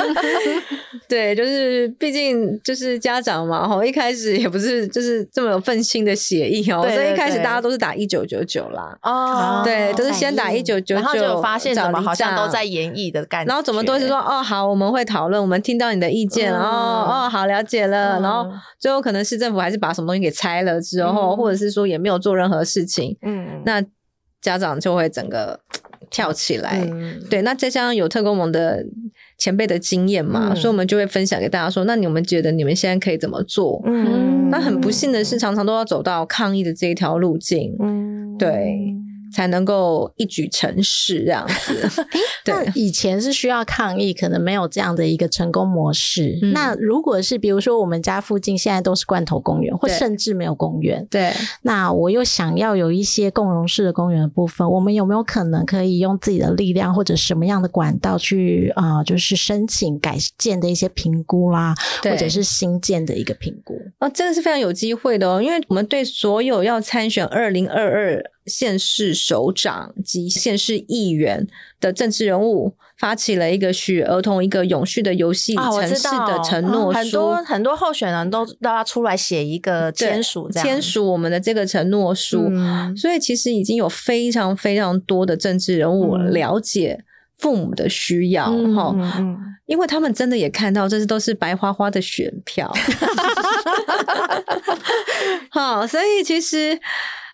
[1.10, 8.98] 对，就是毕竟就是家长嘛，哈，一开始也不是就是这么有愤心的协议哦，对所以一开始大家都是打一九九九啦。
[9.02, 23.84] 哦对都是先打一九九九然后就发现怎么好像都在演绎的感觉，然后怎么都是说哦好，我们会讨论，我们听到你的意见，嗯然后哦好了解了，嗯然后最后可能市政府还是把什么东西给拆了之后，嗯或者是说也没有做任何事情，嗯那
[24.42, 25.60] 家长就会整个
[26.10, 26.82] 跳起来。
[26.92, 28.86] 嗯对，那再加上有特工盟的
[29.38, 33.82] 前辈的经验嘛，嗯所以我们就会分享给大家说，那你们觉得你们现在可以怎么做？
[33.86, 37.76] 嗯那很不幸的是，常常都要走到抗议的这一条路径。
[37.80, 38.96] 嗯对
[39.34, 41.90] 才能够一举成事这样子。
[42.46, 46.38] 那对，以前是需要抗议，可能没有这样的一个成功模式。
[46.42, 63.80] 嗯那如果是比如说我们家附近现在都是罐头公园，或甚至没有公园，对，那我又想要有一些共融式的公园的部分，我们有没有可能可以用自己的力量或者什么样的管道去啊、呃就是申请改建的一些评估啦，或者是新建的一个评估？
[64.00, 71.46] 哦，这个是非常有机会的哦，因为我们对所有要参选二零二二县市首长及县市议员
[71.80, 77.00] 的政治人物，发起了一个许儿童一个永续的游戏城市的承诺书。
[77.00, 87.04] 嗯很多很多候选人都都要出来写一个对签署，签署我们的这个承诺书，嗯所以其实已经有非常非常多的政治人物嗯了解
[87.38, 88.96] 父母的需要哈、
[89.68, 92.74] 因为他们真的也看到这些都是白花花的选票，
[95.52, 96.80] 好，所以其实。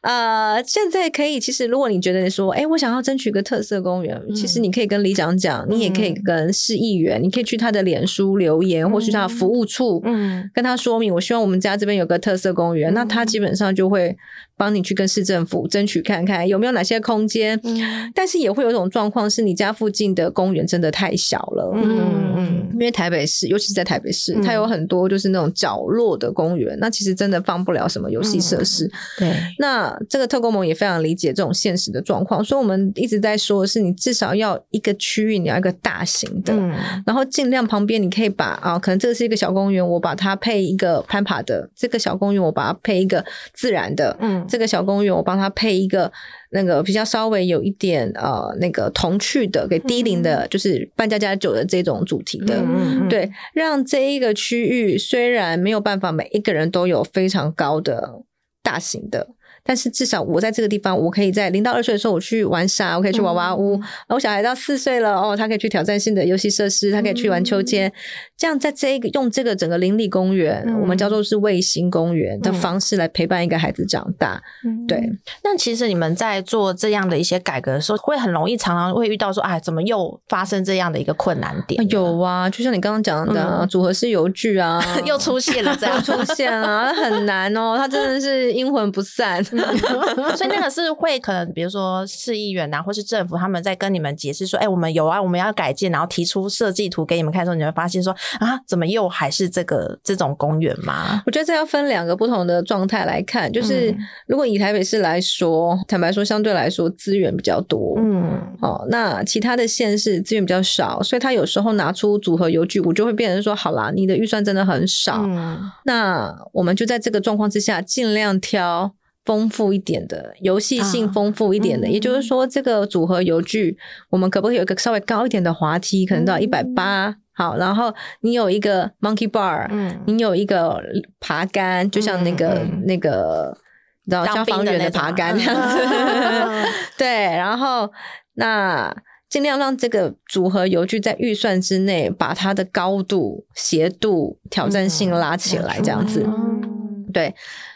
[0.03, 10.49] 呃，现在可以，其实如果你觉得你说，哎，我想要争取个特色公园，其实你可以跟里长讲，你也可以跟市议员，你可以去他的脸书留言，或去他的服务处，嗯。
[10.53, 14.15] 跟他说明，我希望我们家这边有个特色公园，那他基本上就会
[14.57, 17.59] 帮你去跟市政府争取看看有没有哪些空间。
[17.63, 18.11] 嗯。
[18.13, 22.35] 但是也会有一种状况是你家附近的公园真的太小了，嗯。
[22.37, 22.69] 嗯。
[22.73, 24.41] 因为台北市，尤其是在台北市，嗯。
[24.41, 28.89] 它有很多就是那种角落的公园，那其实真的放不了什么游戏设施。
[29.17, 36.73] 对，那这个特工盟也非常理解这种现实的状况，所以我们一直在说的是，你至少要一个区域，你要一个大型的，嗯。
[37.05, 43.23] 然后尽量旁边你可以把啊，可能这个是一个小公园，我把它配一个攀爬的；这个小公园我把它配一个
[43.53, 46.11] 自然的；嗯这个小公园我帮他配一个
[46.51, 52.63] 那个比较稍微有一点呃那个童趣的，给低龄的，就是扮家家酒的这种主题的。
[53.09, 58.21] 对，让这一个区域虽然没有办法每一个人都有非常高的
[58.61, 59.27] 大型的，
[59.63, 63.77] 但是至少我在这个地方，我可以在零到二岁的时候我去玩沙，我可以去娃娃屋。
[63.77, 67.91] 嗯然后我小孩到四岁了，哦，他可以去挑战性的游戏设施，他可以去玩秋千。
[68.37, 74.41] 这样在这一个用这个整个邻里公园，嗯我们叫做是卫星公园的嗯方式来陪伴一个孩子长大。
[74.65, 75.01] 嗯对，
[75.43, 81.87] 那其实你们在做这样的一些改革的时候，会很容易常常会遇到说，哎，怎么又发生这样的一个困难点？
[81.89, 85.93] 有啊，就像你刚刚讲的组合式游具啊， 又出现了这样。
[86.03, 89.41] 出现了，那很难哦，他真的是阴魂不散。
[90.35, 101.21] 所以那个是会可能，比如说市议员啊，或是政府，他们在跟你们解释说，哎、我们有啊，我们要改建，然后提出设计图给你们看的时候，你会发现说，啊，怎么又还是这个这种公园吗？
[101.25, 103.97] 我觉得这要分两个不同的状态来看，就是嗯
[104.27, 107.95] 如果以台北市来说，坦白说，相对来说资源比较多。
[107.97, 108.23] 嗯
[108.61, 118.93] 哦，那其他的县市资源比较少，所以他有时候拿出组合邮局，我就会变成说，好啦，你的预算真的很少，嗯那我们就在这个状况之下，尽量挑
[119.25, 121.87] 丰富一点的，游戏性啊丰富一点的。
[121.87, 123.77] 嗯也就是说，这个组合游具，
[124.09, 127.15] 我们可不可以有一个稍微高一点的滑梯，可能到一百八？
[127.33, 130.81] 好，然后你有一个 monkey bar，、嗯你有一个
[131.19, 133.57] 爬杆，就像那个、那个。
[134.05, 137.89] 你知道当消防员的爬杆 这样嗯子，对，然后
[138.33, 138.93] 那
[139.29, 146.21] 尽量让这个组合游具在预算之内，把它的高度、斜度、挑战性拉起来，这样子。
[146.27, 147.33] 嗯对，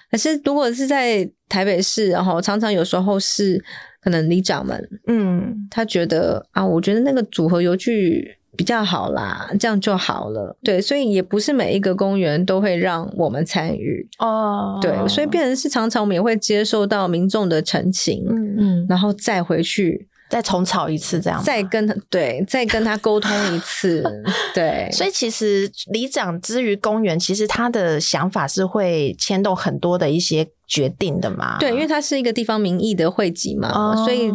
[0.09, 3.63] 可是如果是在台北市，然后常常有时候是
[4.01, 10.57] 可能里长们嗯他觉得啊，我觉得那个组合邮局比较好啦，这样就好了。
[10.63, 14.07] 对，所以也不是每一个公园都会让我们参与。
[14.17, 24.03] 哦，对，所以变成是常常我们也会接受到民众的陈情，嗯，嗯，然后再回去再重炒一次这样，再跟他对再跟他沟通一次。
[24.53, 31.57] 对，所以其实里长之于公园，其实他的想法是会牵动很多的一些决定的嘛。
[31.59, 34.31] 对，因为它是一个地方民意的汇集嘛，哦所以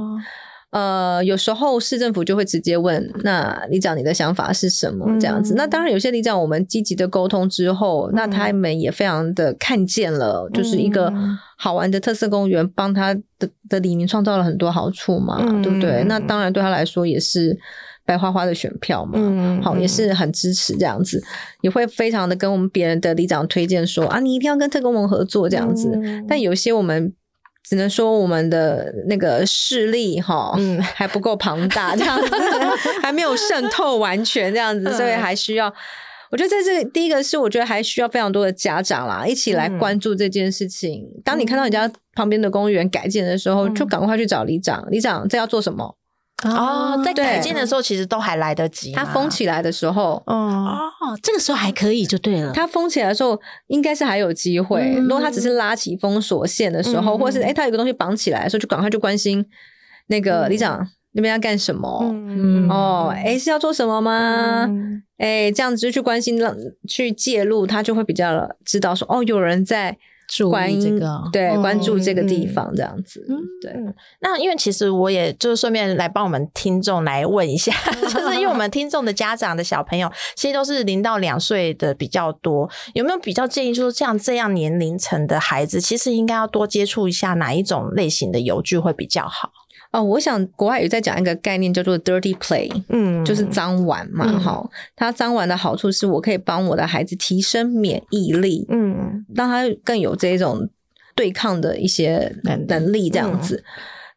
[0.73, 5.07] 呃，有时候市政府就会直接问，那里长你的想法是什么？
[5.21, 5.53] 这样子。
[5.53, 16.03] 嗯那当然，有些里长我们积极的沟通之后，那他们也非常的看见了，就是一个嗯好玩的特色公园，帮他的的里民创造了很多好处嘛，嗯对不对？
[16.05, 17.55] 那当然对他来说也是
[18.07, 19.13] 白花花的选票嘛。
[19.17, 21.23] 嗯好，也是很支持这样子，
[21.61, 25.91] 也会非常的跟我们别人的里长推荐说啊，你一定要跟特工盟合作这样子。
[26.03, 27.13] 嗯但有些我们
[27.73, 32.29] 只能说我们的那个势力哈，嗯 还不够庞大，这样子
[33.01, 35.73] 还没有渗透完全这样子，嗯所以还需要。
[36.31, 41.03] 我觉得在这第一个是，我觉得还需要非常多的家长啦，一起来嗯关注这件事情。
[41.25, 45.97] 当你看到你家旁边的公园改建的时候，嗯就赶快去找里长，里长这要做什么？
[46.45, 49.05] 哦，在改建的时候其实都还来得及嘛。
[49.05, 50.37] 它封起来的时候，嗯
[50.67, 50.79] 哦，
[51.23, 52.53] 这个时候还可以就对了。
[52.53, 53.39] 它封起来的时候，
[53.69, 54.81] 应该是还有机会。
[54.97, 59.45] 嗯如果它只是拉起封锁线的时候，嗯或者是哎，它有个东西绑起来的时候，就赶快去关心
[60.09, 62.01] 那个嗯里长那边要干什么？
[62.03, 64.65] 嗯哦，哎，是要做什么吗？
[64.69, 66.57] 嗯哎，这样子就去关心，让
[66.89, 69.97] 去介入，他就会比较知道说，哦，有人在
[70.35, 77.71] 注意这个对，嗯关注这个地嗯方，这样子，嗯对，嗯，那因为其实我也就是顺便来帮我们听众来问一下，
[78.09, 89.51] 就是因为我们听众的家长的小朋友其实都是零到两岁的比较多，有没有比较建议说像这样年龄层的孩子，其实应该要多接触一下哪一种类型的游具会比较好？
[89.93, 93.23] 哦，我想国外有在讲一个概念叫做 dirty play，嗯。
[93.25, 94.41] 就是脏玩嘛，嗯。
[94.41, 99.25] 哈、它脏玩的好处是我可以帮我的孩子提升免疫力，嗯。
[99.35, 100.67] 让他更有这种
[101.15, 102.35] 对抗的一些
[102.69, 103.63] 能力这样子。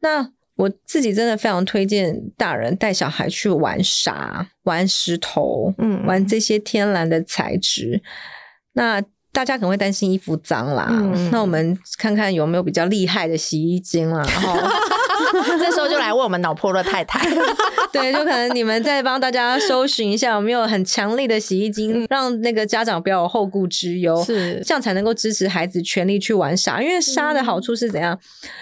[0.01, 6.05] 那我自己真的非常推荐大人带小孩去玩沙、玩石头、嗯。
[6.05, 8.01] 玩这些天然的材质。
[8.71, 9.03] 那
[9.33, 11.29] 大家可能会担心衣服脏啦，嗯。
[11.29, 14.53] 那我们看看有没有比较厉害的洗衣精啦，然 后
[15.59, 17.27] 这时候就来问我们脑破的太太，
[17.91, 24.61] 对，就可能你们再帮大家搜寻一下有没有很强力的洗衣精，让那个家长不要有后顾之忧，是。
[24.65, 26.81] 这样才能够支持孩子全力去玩沙。
[26.81, 28.17] 因为沙的好处是怎样？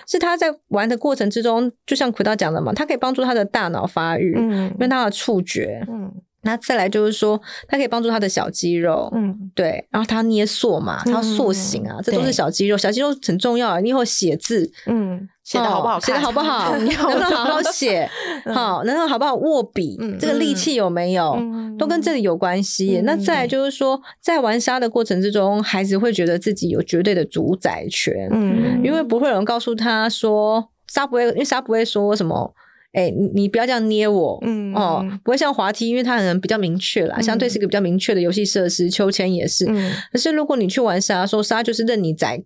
[0.07, 4.67] 是他在玩的过程之中，就像奎道讲的嘛，它可以帮助他的大脑发育，嗯。
[4.71, 5.85] 因为他的触觉。
[5.89, 6.11] 嗯。
[6.45, 9.49] 那再来就是说，它可以帮助他的小肌肉，嗯。
[9.55, 13.79] 对，然后他捏塑嘛，他要塑形啊，这都是小肌肉，小肌肉很重要啊。
[13.79, 16.15] 你以后写字，嗯，写的好不好看？
[16.15, 16.75] 写的好不好？
[16.77, 18.09] 能不能好好写？
[18.45, 19.97] 好，能不能好不好握笔？
[19.99, 21.33] 嗯这个力气有没有？
[21.37, 22.99] 嗯都跟这里有关系。
[22.99, 32.53] 嗯那再就是说，在玩沙的过程之中，孩子会觉得自己有绝对的主宰权，嗯因为不会有人告诉他说沙不会，因为沙不会说什么。
[32.95, 39.65] 哎、你你不要这样捏我，嗯哦，不会像滑梯，因为它可能比较明确啦，相对是一个比较明确的游戏设施，秋千也是。
[39.67, 42.39] 嗯，可是如果你去玩沙，说沙就是任你宰，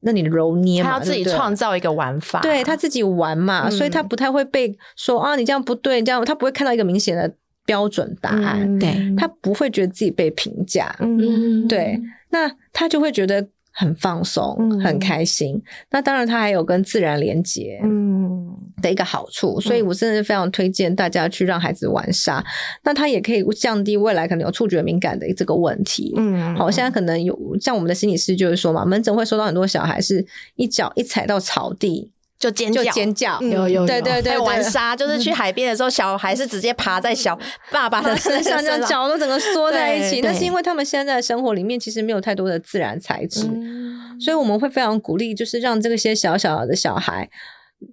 [0.00, 3.70] 任你揉捏嘛，他要自己创造一个玩法，对他自己玩嘛，嗯。
[3.70, 7.32] 所以他不太会被说啊，你这样不对，这样他不会看到一个明显的
[7.64, 8.78] 标准答案，嗯。
[8.78, 9.14] 对。
[9.16, 11.68] 他不会觉得自己被评价，嗯。
[11.68, 14.80] 对，那他就会觉得很放松，嗯。
[14.80, 15.60] 很开心。
[15.90, 18.56] 那当然，它还有跟自然连接嗯。
[18.82, 22.44] 的一个好处，所以我真的是非常推荐大家去让孩子玩沙，
[22.82, 26.14] 那它也可以降低未来可能有触觉敏感的这个问题。
[26.16, 26.56] 嗯。
[26.56, 30.24] 好，现在可能有像我们的心理师就是说嘛，门诊会收到很多小孩是
[30.56, 32.10] 一脚一踩到草地
[32.40, 32.82] 就就尖叫。
[32.90, 33.86] 尖叫，嗯有有有。
[33.86, 37.38] 对对对玩沙，就是去海边的时候，小孩是直接爬在小
[37.70, 44.18] 爸爸的身上这样脚都整个缩在一起，那是因为他们现在的生活里面其实没有太多的自然材质，嗯。
[44.18, 47.30] 所以我们会非常鼓励，就是让这些小小的小孩。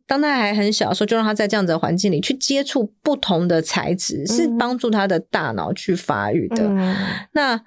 [0.06, 6.66] 当他还很小的时候，就让他在这样子的环境里去接触不同的材质，是嗯帮助他的大脑去发育的。
[6.66, 6.93] 嗯。
[7.32, 7.58] 那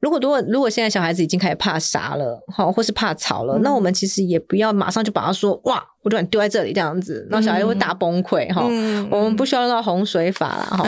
[0.00, 3.62] 如果如果如果现在小孩子已经开始怕沙了，好，或是怕草了，嗯。
[3.62, 8.66] 那我们其实也不要马上就把他说哇，我就把你丢在这里这样子，然后小孩会大崩溃哈。
[8.68, 9.08] 嗯。
[9.10, 10.84] 我们不需要用到洪水法啦哈，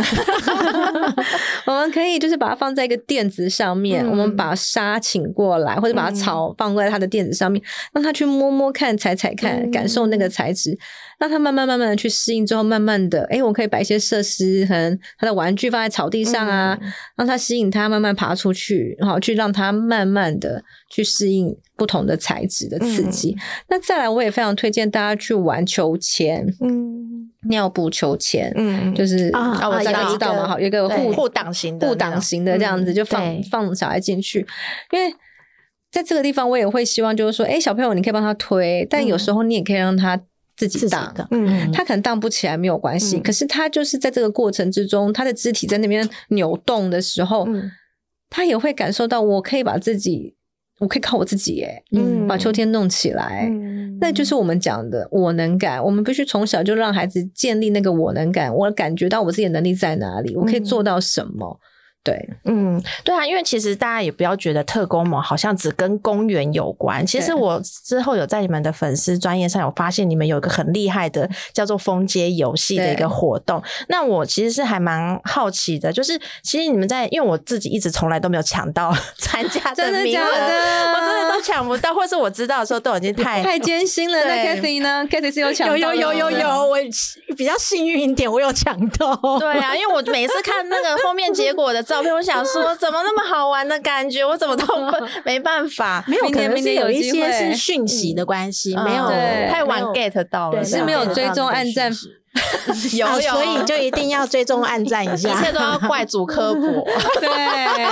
[1.66, 4.10] 我们可以就是把它放在一个垫子上面，嗯。
[4.10, 7.62] 我们把沙请过来，或者把草放在它的垫子上面，
[7.92, 9.70] 让它去摸摸看、踩踩看，嗯。
[9.70, 10.76] 感受那个材质，
[11.18, 16.92] 让他慢慢慢慢的去适应之后，慢慢的，哎，我可以把一些设施可能他的玩具放在草地上啊，嗯。
[17.16, 20.62] 让他吸引他慢慢爬出去，然后去让他慢慢的
[20.94, 23.36] 去适应不同的材质的刺激。
[23.68, 30.46] 那再来，我也非常推荐大家去玩秋千，嗯尿布秋千，嗯就是啊啊我大家知道吗？
[30.46, 34.46] 好，有一个护对护挡型的护挡型的这样子，嗯就放对放小孩进去，
[34.92, 35.12] 因为。
[35.90, 40.20] 在这个地方，我也会希望，就是说，哎，小朋友，你可以帮他推，但有时候你也可以让他
[40.56, 41.14] 自己荡。
[41.14, 47.70] 的，嗯他可能荡不起来没有关系，嗯可是他就是在这个过程之中，他的肢体在那边扭动的时候，嗯
[48.28, 50.34] 他也会感受到，我可以把自己，
[50.78, 53.48] 我可以靠我自己，耶，嗯把秋天弄起来。
[53.50, 61.58] 嗯那就是我们讲的我能感，我们必须从小就让孩子建立那个我能感，我感觉到我自己的能力在哪里，我可以做到什么。
[62.04, 67.04] 对，嗯，对啊，因为其实大家也不要觉得特工盟好像只跟公园有关。
[67.06, 73.62] 其实我之后有在你们的粉丝专业上有发现，你们有一个很厉害的叫做封街游戏的一个活动。
[73.88, 84.18] 那我其实是还蛮好奇的，就是其实你们在，因为我自己一直从来都没有抢到 参加真的假名额，的我真的都抢不到，或是我知道的时候都已经太太艰辛了。
[84.18, 86.76] 那对 Kathy 呢？Kathy 是有抢到有有有有有，我
[87.34, 89.18] 比较幸运一点，我有抢到。
[89.38, 98.84] 对啊，因为我每次看那个后面结果的照片，我想说怎么那么好玩的感觉，我怎么都不 没办法，没有，明可能有是有一些是讯息的关系，嗯。
[98.84, 99.08] 没有
[99.50, 101.90] 太晚 get 到了，是没有追踪、按赞、
[102.94, 105.16] 有 有，啊所以就一定要追踪暗赞一一。
[105.16, 106.62] 切都要怪主科博，
[107.20, 107.28] 对，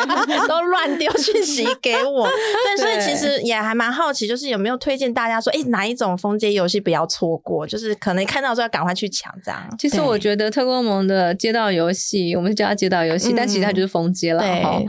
[0.49, 2.29] 都乱丢讯息给我。
[2.29, 7.67] 对，所以其实也还蛮好奇，就是有没有推荐大家说，哎，哪一种封街游戏不要错过？
[7.67, 9.61] 就是可能看到之后要赶快去抢，这样。
[9.79, 14.81] 其实我觉得特工盟的街道游戏，我们是叫它街道游戏，嗯但其实它就是封街了对哈，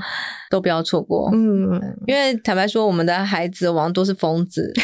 [0.49, 1.29] 都不要错过。
[1.33, 4.71] 嗯，因为坦白说，我们的孩子往往都是疯子。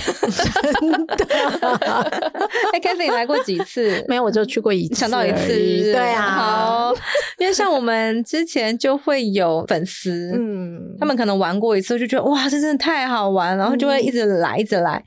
[2.74, 4.04] 哎 k a t h y 你来过几次？
[4.08, 6.94] 没有，我就去过一次，想到一次对啊，好，
[7.38, 15.04] 因为像我们之前就会有粉丝，嗯，他们可能玩过一次，就觉得哇，这真的太好玩，然后就会一直来，一直来，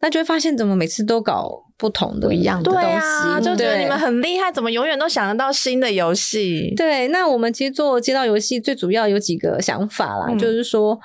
[0.00, 6.72] 那就会发现怎么每次都搞不同的不一样的东啊，西，啊就觉得你们很厉害，怎么永远都想得到新的游戏？
[6.76, 7.08] 对。
[7.08, 10.98] 那我们其实做街道游戏最主要有几个想法啦，嗯就是说。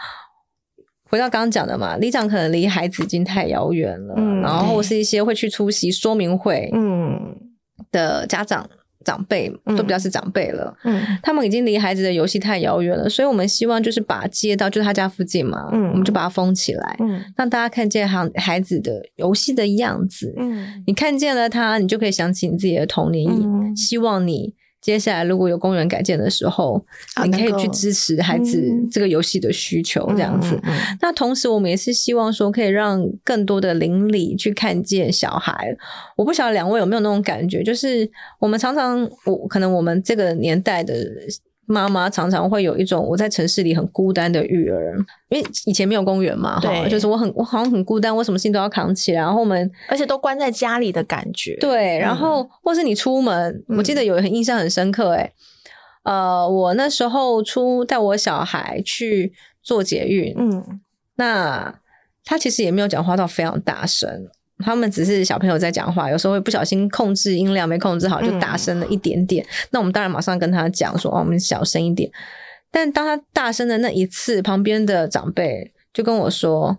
[1.10, 7.36] 回到刚刚讲的嘛，里长可能离孩子已经太遥远了，嗯然后或是一些会去出席说明会嗯
[7.92, 8.66] 的家长、
[9.04, 10.74] 长辈，嗯都比较是长辈了。
[10.84, 20.34] 嗯他们已经离孩子的游戏太遥远了，所以我们希望就是把街道，就是他家附近嘛，嗯我们就把它封起来，嗯让大家看见孩孩子的游戏的样子。
[20.38, 23.32] 嗯你看见了他，你就可以想起你自己的童年。
[23.32, 30.60] 嗯希望你接下来如果有公园改建的时候，啊你可以去支持孩子嗯这个游戏的需求，这样子。
[30.64, 35.78] 嗯那同时，我们也是希望说，可以让更多的邻里去看见小孩。
[36.18, 38.10] 我不晓得两位有没有那种感觉，就是
[38.40, 40.94] 我们常常，我可能我们这个年代的
[41.72, 44.98] 妈妈常常会有一种我在城市里很孤单的育儿，
[45.30, 46.90] 因为以前没有公园嘛，哈，对。
[46.90, 51.56] 就是我很我好像很孤单，我什么事情都要扛起来，然后我们而且都关在家里的感觉。
[51.62, 55.34] 对，然后或是你出门，我记得有很印象很深刻、欸，
[56.04, 59.32] 呃，我那时候出带我小孩去
[59.64, 60.82] 做捷运，嗯。
[61.16, 61.74] 那
[62.26, 64.28] 他其实也没有讲话到非常大声，
[64.62, 69.46] 他们只是小朋友在讲话，有时候会不小心控制音量没控制好，就大声了一点点。
[69.72, 72.10] 那我们当然马上跟他讲说，哦，我们小声一点。
[72.72, 76.78] 但当他大声的那一次，旁边的长辈就跟我说，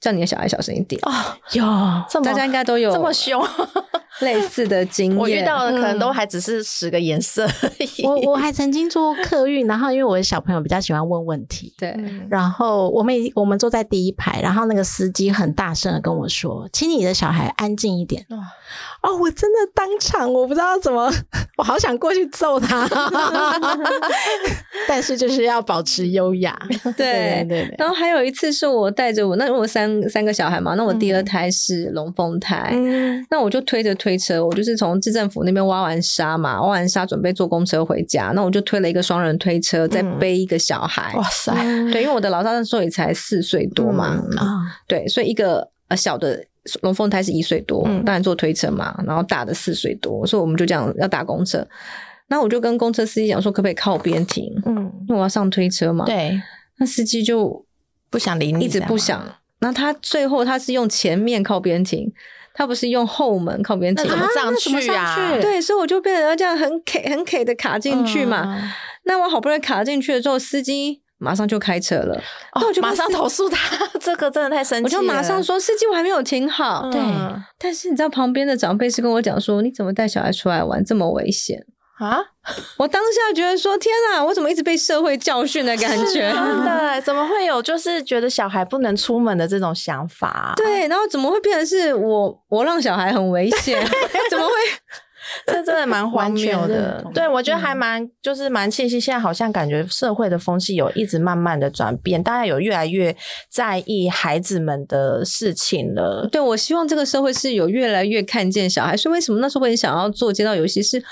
[0.00, 1.00] 叫你的小孩小声一点。
[1.02, 1.12] 哦，
[1.52, 1.64] 有
[2.08, 3.42] 这么大家应该都有这么凶，
[4.20, 5.18] 类似的经验。
[5.18, 8.04] 我遇到的可能都嗯还只是十个颜色而已。
[8.04, 18.38] 我我还曾经做过客运，然后因为我的小朋友比较喜欢问问题，对，嗯然后我们已我们坐在第一排，然后那个司机很大声的跟我说：“请你的小孩安静一点。”哇
[19.02, 21.10] 哦，我真的当场我不知道怎么，
[21.56, 22.86] 我好想过去揍他，
[24.86, 26.58] 但是就是要保持优雅。
[26.96, 33.24] 对对对对，然后还有一次是我带着我，那我三三个小孩嘛，那我第二胎是龙凤胎，嗯。
[33.30, 40.18] 那我就推着推车，我就是从市政府那边挖完沙嘛，挖完沙准备坐公车回家，那我就推了一个双人推车，再嗯。
[40.18, 41.14] 背一个小孩。
[41.16, 41.54] 哇塞，
[41.90, 44.38] 对，因为我的老大那时候也才四岁多嘛，嗯。
[44.38, 46.44] 啊，对，所以一个呃小的
[46.82, 51.66] 龙凤胎是一岁多，嗯当然坐推车嘛，然后大的四岁多，所以我们就这样要搭公车。
[52.28, 54.44] 那我就跟公车司机讲说，可不可以靠边停？
[54.66, 54.76] 嗯，
[55.08, 56.40] 因为我要上推车嘛。，对，
[56.78, 57.64] 那司机就
[58.08, 59.20] 不想理你，一直不想。
[59.60, 62.12] 那他最后他是用前面靠边停，
[62.54, 64.18] 他不是用后门靠边停那怎。
[64.18, 65.34] 么上去啊？
[65.34, 68.44] 去对，所以我就变成要这样很 K 很 K 的卡进去嘛。
[68.46, 68.70] 嗯
[69.04, 72.20] 那我好不容易卡进去了之后，司机马上就开车了，
[72.56, 74.84] 那我就马上投诉他， 这个真的太生气。
[74.84, 76.82] 我就马上说司机我还没有停好。
[76.86, 77.00] 嗯，对
[77.58, 81.64] 但是你知道旁边的长辈是跟我讲说，你怎么带小孩出来玩这么危险？
[81.98, 82.18] 啊，
[82.78, 86.32] 我当下觉得说，天啊，我怎么一直被社会教训的感觉？
[86.32, 93.78] 真的，怎么会有就是觉得小孩不能出门的这种想法？，对，然后怎么会变成是我我让小孩很危险？
[94.30, 94.52] 怎么会？
[95.46, 97.62] 这真的蛮荒谬的对，我觉得嗯。
[97.62, 103.14] 还蛮就是蛮庆幸，现在好像感觉社会的风气有一直慢慢的转变，大家有越来越
[103.50, 106.28] 在意孩子们的事情了。
[106.30, 110.82] 对，我希望这个社会是有越来越看见小孩，所以为什么那时候我很想要做街道游戏？
[110.82, 111.02] 是。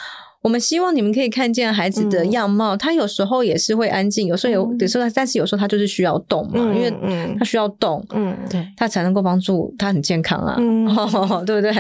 [0.41, 2.31] 我们希望你们可以看见孩子的嗯。
[2.31, 8.37] 样貌，他有时候也是会安静，有时候有，有时候，但是有时候他就是需要动嘛，因为嗯他需要动，嗯。
[8.49, 10.87] 对，他才能够帮助他很健康啊，嗯。
[11.45, 11.73] 对不对？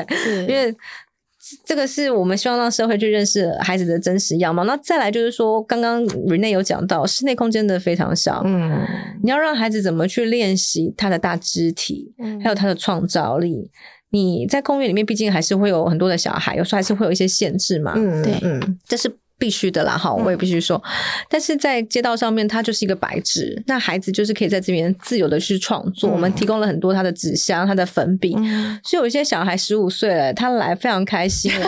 [0.48, 0.74] 因为
[1.64, 4.64] 这个是我们希望让社会去认识孩子的真实样貌。
[4.64, 8.86] 那再来就是说，刚刚 Rene 有讲到，室内空间的非常小，嗯
[9.22, 13.70] 你要让孩子怎么去练习他的大肢体，嗯还有他的创造力。
[14.10, 20.82] 你在公园里面，毕竟还是会有很多的小孩，有时候还是会有一些限制嘛，嗯对嗯这是必须的啦，哈，我也必须说。
[21.28, 26.10] 但是在街道上面，它就是一个白纸，那孩子就是可以在这边自由的去创作。
[26.10, 31.50] 嗯我们提供了很多他的纸箱、他的粉笔，嗯所以有一些小孩十五岁了，他来非常开心。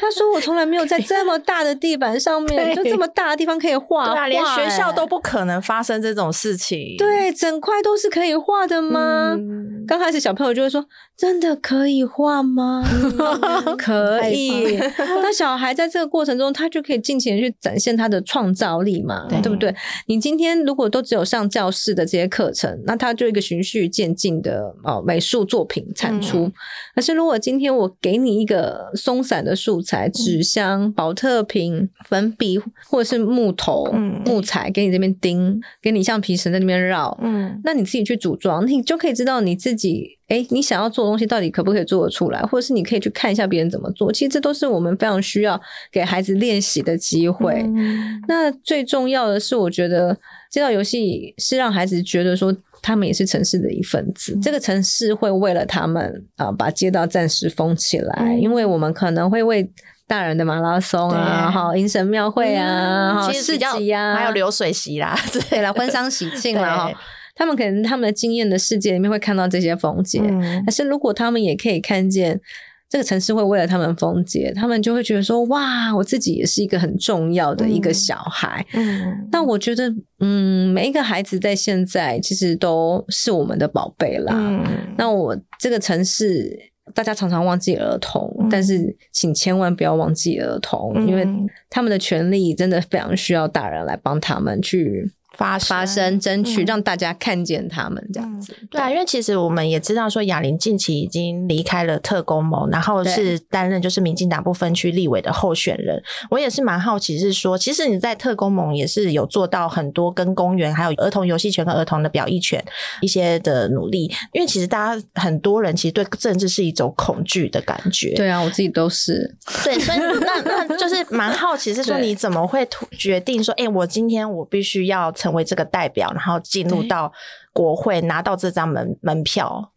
[0.00, 6.96] 他说：“我从来没有在这么大的地板上面，就这么大的地方可以画连学校欸都不可能发生这种事情。
[6.96, 9.34] 对，整块都是可以画的吗？
[9.38, 10.86] 嗯刚开始小朋友就会说
[11.18, 12.82] ：“真的可以画吗？”
[13.76, 14.78] 可以。
[14.96, 19.40] 那小孩在这个过程中，他就可以尽情地去展现他的创造力嘛，对。
[19.40, 19.74] 对不对？
[20.06, 26.44] 你今天如果都只有上教室的这些课程，那他就一个循序渐进的哦美术作品产出。
[26.44, 26.52] 嗯。
[26.94, 32.56] 可是如果今天我给你一个松散的素材，纸箱、保特瓶、粉笔
[32.88, 34.22] 或者是木头、嗯。
[34.24, 37.60] 木材，给你这边钉，给你橡皮绳在那边绕，嗯。
[37.64, 44.10] 那你自己去组装，你就可以知道你自己，哎，你想要做的东西到底可不可以做得出来，或者是你可以去看一下别人怎么做。
[44.10, 45.60] 其实这都是我们非常需要
[45.92, 47.62] 给孩子练习的机会。
[47.66, 48.22] 嗯。
[48.26, 50.16] 那最重要的是，我觉得
[50.50, 52.56] 这道游戏是让孩子觉得说。
[52.82, 56.02] 他们也是城市的一份子，这个城市会为了他们
[56.36, 58.40] 啊、呃把街道暂时封起来，嗯。
[58.40, 59.70] 因为我们可能会为
[60.06, 61.52] 大人的马拉松啊，对。
[61.52, 65.14] 哈，迎神庙会啊，哈、市集啊，还有流水席啦，
[65.50, 66.96] 对了， 婚丧喜庆啦，哈对，
[67.40, 70.62] 他们可能他们的经验的世界里面会看到这些风景，嗯。
[70.66, 72.38] 可是如果他们也可以看见
[72.86, 78.66] 这个城市会为了他们封街，他们就会觉得说，哇，我自己也是一个很重要的一个嗯小孩。
[78.74, 79.26] 嗯。
[79.32, 84.34] 那我觉得，嗯，每一个孩子在现在其实都是我们的宝贝啦。
[84.36, 84.62] 嗯。
[84.98, 86.54] 那我这个城市，
[86.92, 88.48] 大家常常忘记儿童，嗯。
[88.50, 91.48] 但是请千万不要忘记儿童，因为嗯。
[91.70, 95.10] 他们的权利真的非常需要大人来帮他们去
[95.40, 98.54] 发发声、争取，嗯让大家看见他们这样子。
[98.70, 106.02] 对啊，因为其实我们也知道说，雅玲近期已经离开了特工盟，然后是担任就是民进党不分区立委的候选人。
[106.30, 112.62] 我也是蛮好奇，是说其实你在特工盟也是有做到很多跟公园还有儿童游戏权跟儿童的表意权
[113.00, 114.12] 一些的努力。
[114.34, 119.34] 因为其实大家很多人其实对政治是一种恐惧的感觉，对啊，我自己都是。
[119.64, 122.68] 对，所以那那就是蛮好奇，是说 你怎么会
[122.98, 127.12] 决定说，哎、我今天我必须要成为这个代表，然后进入到
[127.52, 129.72] 国会拿到这张门门票，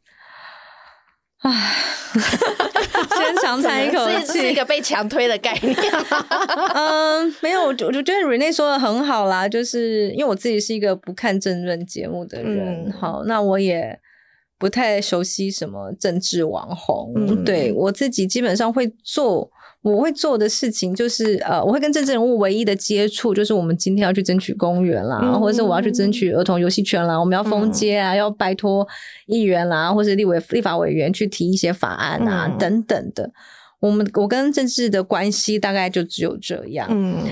[1.40, 1.52] 唉，
[2.14, 4.56] 先长叹一口气 是一气。
[4.56, 5.76] 个被强推的概念。
[6.76, 14.00] 嗯，没有，我就我就觉得 Rene 说的很好啦，就是因为我自己是一个不看政论节目的人，嗯好，那我也
[14.58, 19.50] 不太熟悉什么政治网红，嗯对我自己基本上会做。
[19.84, 28.88] 我会做的事情就是，呃，我会跟政治人物唯一的接触就是我们今天要去争取公园啦，嗯或者是我要去争取儿童游戏权啦，我们要封街啊，要拜托
[29.28, 33.30] 议员啦，或是立委、立法委员去提一些法案啊，嗯等等的。
[33.82, 36.88] 我们我跟政治的关系大概就只有这样。
[36.90, 37.26] 嗯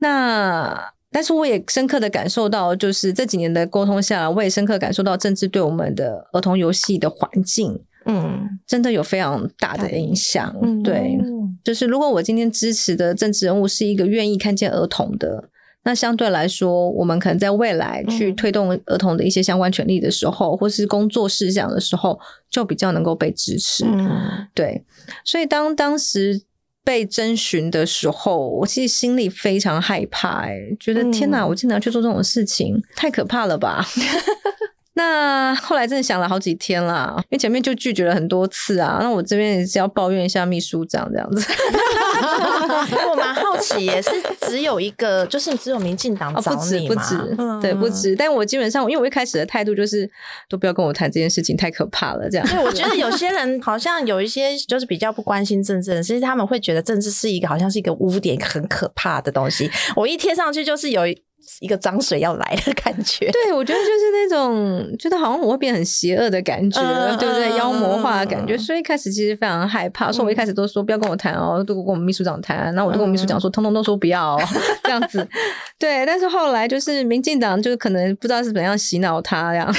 [0.00, 10.54] 那但是我也深刻的感受到，就是这几年的沟通下来，我也深刻感受到政治对我们的儿童游戏的环境嗯真的有非常大的影响。
[10.62, 11.16] 嗯对，
[11.62, 15.48] 就是如果我今天支持的政治人物是一个愿意看见儿童的。
[15.84, 22.18] 那相对来说，我们可能在未来去嗯推动儿童的一些相关权利的时候，或是工作事项的时候，
[22.50, 23.86] 就比较能够被支持。
[23.86, 24.84] 嗯对，
[25.24, 26.42] 所以当当时
[26.84, 33.82] 被征询的时候，我其实心里非常害怕、欸，觉得嗯天哪，我竟然要去做这种事情，太可怕了吧！
[34.98, 38.98] 那后来真的想了好几天啦，因为前面就拒绝了很多次啊。
[39.00, 41.46] 那我这边也是要抱怨一下秘书长这样子，
[43.10, 44.10] 我蛮好奇耶，是
[44.46, 47.88] 只有一个，就是只有民进党哦，找不止你吗不止，嗯对，不。
[47.88, 48.14] 止。
[48.16, 50.08] 但我基本上，因为我一开始的态度就是，
[50.48, 52.46] 都不要跟我谈这件事情，太可怕了，这样。
[52.46, 59.70] 对，我觉得有些人好像有一些就是比较不关心政治的，其实他们会觉得政治是一个好像是一个污点，很可怕的东西。
[59.96, 61.02] 我一贴上去就是有
[61.60, 63.30] 一一个脏水要来的感觉。
[63.30, 67.50] 对，我觉得就是那种觉得好像我会变很邪恶的感觉，嗯对不对？
[67.50, 74.42] 嗯妖魔化的感觉，嗯所以一开始其实非常害怕，所以我一开始都说不要跟我谈哦，都跟我们秘书长谈，那我就跟我们秘书长说，通通都说不要、哦，
[74.84, 75.26] 这样子。
[75.78, 79.74] 对，但是后来就是民进党就是可能不知道是怎样洗脑他这样。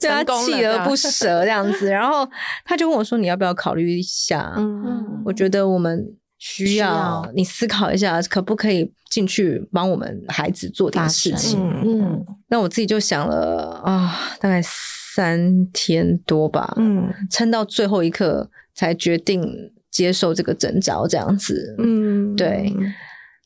[0.00, 2.28] 对他锲而不舍这样子，然后
[2.64, 6.04] 他就问我说：“你要不要考虑一下？”嗯我觉得我们
[6.44, 6.88] 需需要。
[6.88, 11.60] 要你思考一下，可不可以进去帮我们孩子做点事情？
[11.60, 12.02] 嗯。
[12.02, 12.26] 嗯。
[12.48, 19.40] 那我自己就想了啊，大概三天多吧，嗯撑到最后一刻才决定
[19.88, 21.76] 接受这个征召，这样子。
[21.78, 22.74] 嗯，对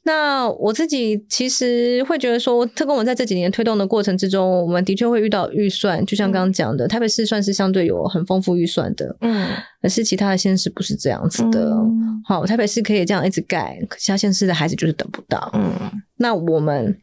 [0.06, 9.48] 那我自己其实会觉得说，特工我们在这几年推动的过程之中，我们的确会遇到预算，就像刚刚讲的，台北市算是相对有很丰富预算的，嗯
[9.82, 11.72] 可是其他的县市不是这样子的。
[11.72, 15.50] 嗯好，台北市可以这样一直盖，可其他县市的孩子就是等不到。
[15.54, 15.72] 嗯
[16.18, 16.96] 那我们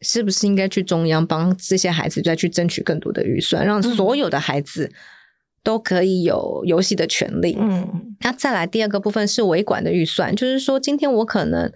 [0.00, 4.90] 是不是应该去中央帮这些孩子再去争取更多的预算，让所有的孩子
[5.66, 7.56] 都可以有游戏的权利？
[7.58, 11.68] 嗯那再来第二个部分是维管的预算，就是说今天我可能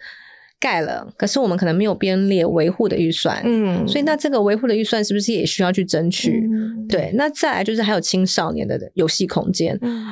[0.61, 6.47] 盖了，可是我们可能没有编列维护的预算，嗯所以那这个维护的预算是不是也需要去争取？
[6.47, 9.77] 嗯对，那再来就是还有青少年的游戏空间。
[9.83, 10.07] 嗯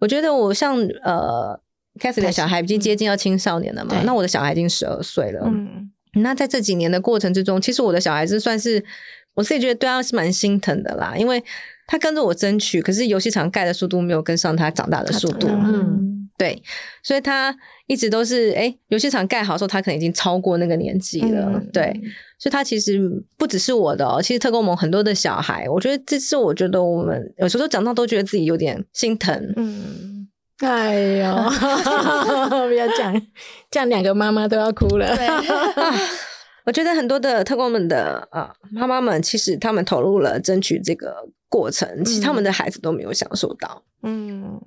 [0.00, 1.60] 我觉得我像呃
[2.00, 5.42] h y 的小孩已经接近要青少年了嘛，那我的小孩已经十二岁了。
[5.44, 8.82] 嗯那在这几年的过程之中，其实我的小孩子算是
[9.34, 11.42] 我自己觉得对他是蛮心疼的啦，因为
[11.88, 15.48] 他跟着我争取，可是游戏场盖的速度没有跟上他长大的速度。
[15.48, 16.62] 嗯对，
[17.02, 17.52] 所以他
[17.88, 21.50] 一直都是哎，游戏场盖好的时候，他可能已经超过那个年纪了。
[21.52, 21.92] 嗯对，
[22.38, 23.00] 所以他其实
[23.36, 29.52] 不只是我的哦，其实特工盟很多的小孩，我觉得这是我觉得我们有时候讲到都觉得自己有点心疼。
[29.56, 30.28] 嗯，
[30.58, 31.34] 哎呦，
[32.68, 33.20] 不要讲，
[33.68, 35.08] 这样两个妈妈都要哭了。
[36.66, 41.16] 我觉得很多的特工们的啊妈妈们，其实他们投入了争取这个
[41.48, 43.82] 过程，其实他们的孩子都没有享受到。
[44.02, 44.60] 嗯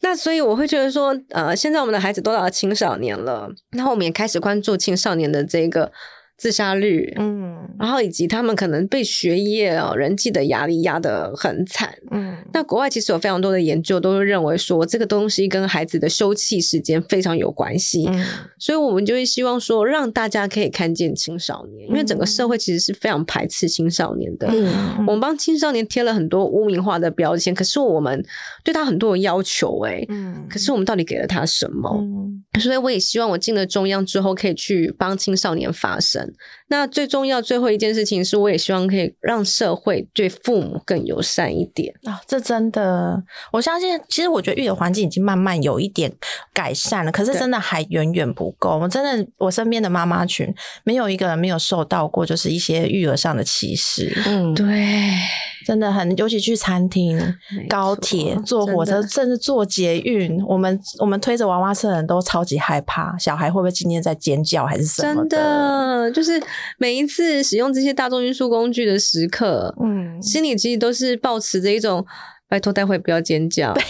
[0.00, 5.90] 那所以我会觉得说，呃，现在我们的孩子都到了青少年了，那后我们也开始关注青少年的这个
[6.36, 11.94] 自杀率，嗯然后以及他们可能被学业哦、人际的压力压得很惨。
[12.10, 18.06] 嗯那国外其实有非常多的研究都会认为说，这个东西跟孩子的休憩时间非常有关系。
[18.06, 18.24] 嗯
[18.58, 24.48] 所以我们就会希望说，让大家可以看见青少年，因为整个社会其实是非常排斥青少年的。
[24.50, 28.24] 嗯我们帮青少年贴了很多污名化的标签，可是我们
[28.62, 31.90] 对他很多的要求、欸，嗯可是我们到底给了他什么？
[32.00, 36.23] 嗯所以我也希望我进了中央之后，可以去帮青少年发声。
[36.68, 41.94] 那最重要最后一件事情是，我也希望可以让社会对父母更友善一点。
[42.04, 43.22] 啊，这真的，
[43.52, 46.12] 我相信，其实我觉得育儿环境已经慢慢有一点
[46.52, 48.78] 改善了，可是真的还远远不够。
[48.78, 50.52] 我真的，我身边的妈妈群
[50.84, 54.66] 没有一个人没有受到过，就是一些育儿上的歧视，嗯，对，
[55.64, 57.18] 真的很，尤其去餐厅、
[57.68, 66.42] 高铁、坐火车，甚至坐捷运，我们我们推着娃娃车的人都超级害怕，小孩会不会今天在尖叫还是什么真的就是
[66.78, 72.04] 每一次使用这些大众运输工具的时刻，嗯，心里其实都是抱持着一种
[72.48, 73.74] 拜托待会不要尖叫，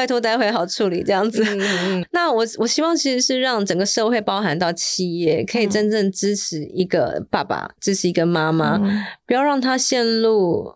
[0.00, 1.44] 拜托待会好处理这样子。
[1.44, 10.72] 嗯 那我我希望其实是让整个社会包含到企业，可以嗯真正支持一个爸爸，支持一个妈妈，嗯不要让他陷入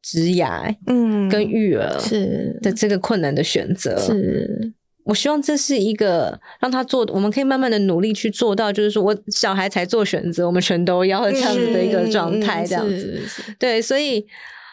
[0.00, 3.98] 职涯嗯跟育儿是的这个困难的选择。
[3.98, 13.20] 是我希望这是一个让他做，我们可以慢慢的努力去做到，就是说我小孩才做选择，我们全都要这样子的一个状态，这样子。
[13.58, 14.24] 对，所以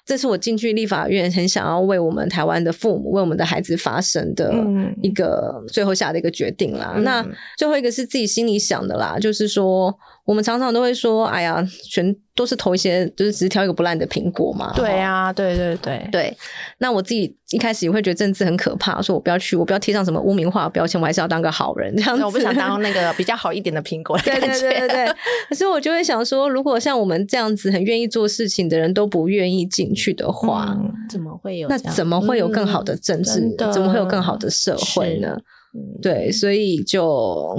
[0.08, 6.93] 这是我进去立法院很想要为我们台湾的父母、为我们的孩子发声的嗯一个最后下的一个决定啦。
[6.95, 7.28] 嗯那
[7.58, 9.93] 最后一个是自己心里想的啦，就是说
[10.28, 14.73] 我们常常都会说，哎呀，全都是投一些，就是只是挑一个不烂的苹果嘛。
[14.75, 15.07] 对啊。
[15.07, 16.38] 啊，对对对，对，
[16.80, 22.25] 那我自己一开始也会觉得政治很可怕，说我不要去，我不要贴上什么污名化标签，我还是要当个好人这样子。
[22.25, 24.39] 我不想当那个比较好一点的苹果的 对。
[24.41, 25.15] 对对对对，
[25.47, 31.78] 可是我就会想说，如果像我们这样子很愿意做事情的人都不愿意进去的话，嗯怎么会有那？
[31.78, 33.55] 怎么会有更好的政治？
[33.73, 35.38] 怎么会有更好的社会呢？
[35.73, 37.55] 嗯对，所以就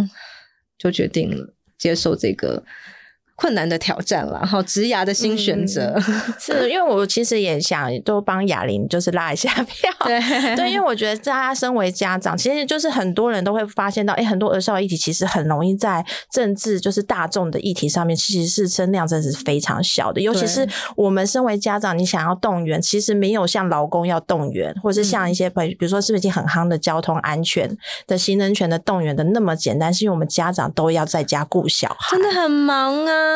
[0.79, 2.63] 就决定了接受这个
[3.39, 5.97] 困难的挑战了，然后职涯的新选择。
[6.41, 10.21] 是因为我其实也想都帮雅玲就是拉一下票，对
[10.57, 20.21] 对，因为我觉得大家身为家长，其实就是很多人都会发现到，哎，很多儿少议题其实很容易在政治就是大众的议题上面，其实是声量真的是非常小的。
[20.21, 27.71] 尤其是我们身为家长，你想要动员，其实没有像劳工要动员，或是像一些比比如说是不是已经很夯的交通安全
[28.09, 33.28] 的行人权的动员的那么简单，是因为我们家长都要在家顾小孩，真的很忙啊。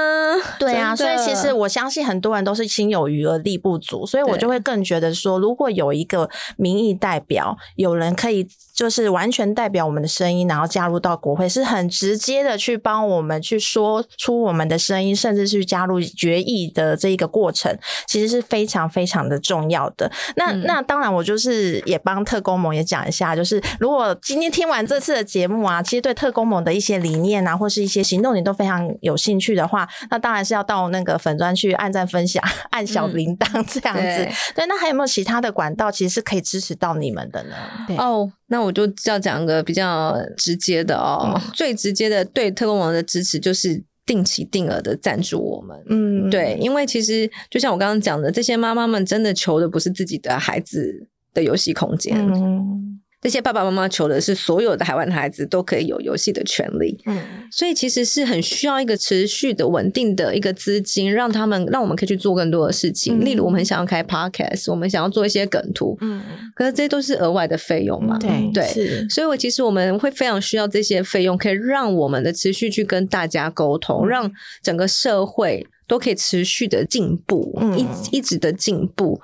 [0.58, 8.46] 对啊，所以其实我相信很多人都是心有余而力不足，所以我就会更觉得说，如果有一个民意代表，有人可以
[8.82, 17.78] 就是完全代表我们的声音，然后加入到国会，是很直接的去帮我们去说出我们的声音，甚至是加入决议的这一个过程，
[18.08, 20.10] 其实是非常非常的重要的。
[20.34, 34.02] 那、嗯那当然，我就是也帮特工盟也讲一下，就是如果今天听完这次的节目啊，其实对特工盟的一些理念啊，或是一些行动，你都非常有兴趣的话，那当然是要到那个粉砖去按赞、分享、 按小铃铛这样子。
[34.02, 37.54] 对对，那还有没有其他的管道，其实是可以支持到你们的呢？
[37.86, 45.76] 对哦，那我就要讲个比较直接的哦，最直接的对特工王的支持就是定期定额的赞助我们。
[45.88, 52.91] 嗯，对，因为其实就像我刚刚讲的，这些妈妈们真的求的不是自己的孩子的游戏空间，嗯，
[53.22, 57.00] 这些爸爸妈妈求的是所有的台湾的孩子都可以有游戏的权利。
[57.06, 63.20] 嗯所以其实是很需要一个持续的、稳定的一个资金，让他们让我们可以去做更多的事情。
[63.20, 66.20] 嗯例如，我们很想要开 podcast，我们想要做一些梗图，嗯，
[66.54, 68.18] 可是这些都是额外的费用嘛。
[68.18, 79.20] 对对是所以，我其实我们会非常需要这些费用，可以让我们的持续去跟大家沟通，嗯让整个社会都可以持续的进步，嗯一一直的进步。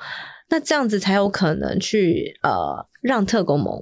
[0.48, 3.80] 那这样子才有可能去呃，让特工盟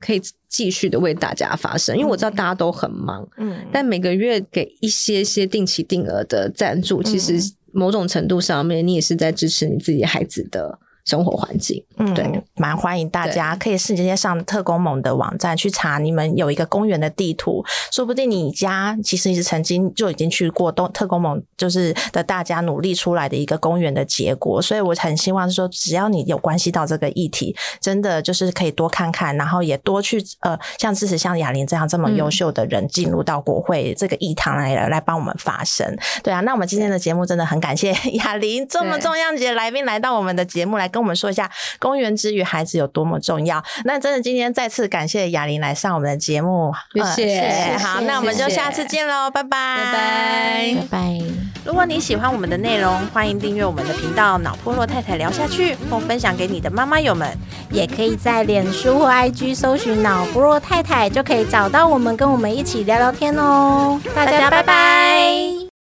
[0.00, 1.96] 可以继续的为大家发声。
[1.96, 7.52] 因为我知道大家都很忙，嗯，但每个月给一些些定期定额的赞助，其实嗯。
[7.70, 10.78] 某种程度上面，你也是在支持你自己孩子的
[11.08, 11.82] 生活环境。
[11.96, 24.60] 嗯，对，蛮欢迎大家可以直接上特工盟的网站去查，你们有一个公园的地图，说不定你家其实是曾经就已经去过东特工盟，就是的大家努力出来的一个公园的结果。
[24.60, 35.96] 所以我很希望说，只要你有关系到这个议题，真的就是可以多看看，然后也多去呃，像支持像雅玲这样这么优秀的人进入到国会这个议堂来来帮我们发声。
[36.22, 43.62] 对啊，那我们今天的节目真的很感谢雅玲这么重量级的来宾来到我们的节目，来跟我们说一下公园之于孩子有多么重要。
[43.84, 51.20] 那真的今天再次感谢雅玲来上我们的节目，谢呃谢好，那我们就下次见喽，拜拜，拜拜拜拜。
[51.64, 57.28] 如果你喜欢我们的内容，欢迎订阅我们的频道“脑波弱太太聊下去”，或分享给你的妈妈友们。
[57.70, 64.00] 也可以在脸书或 IG 搜寻“脑不弱太太”，就可以找到我们，跟我们一起聊聊天哦。
[64.14, 65.77] 大家拜拜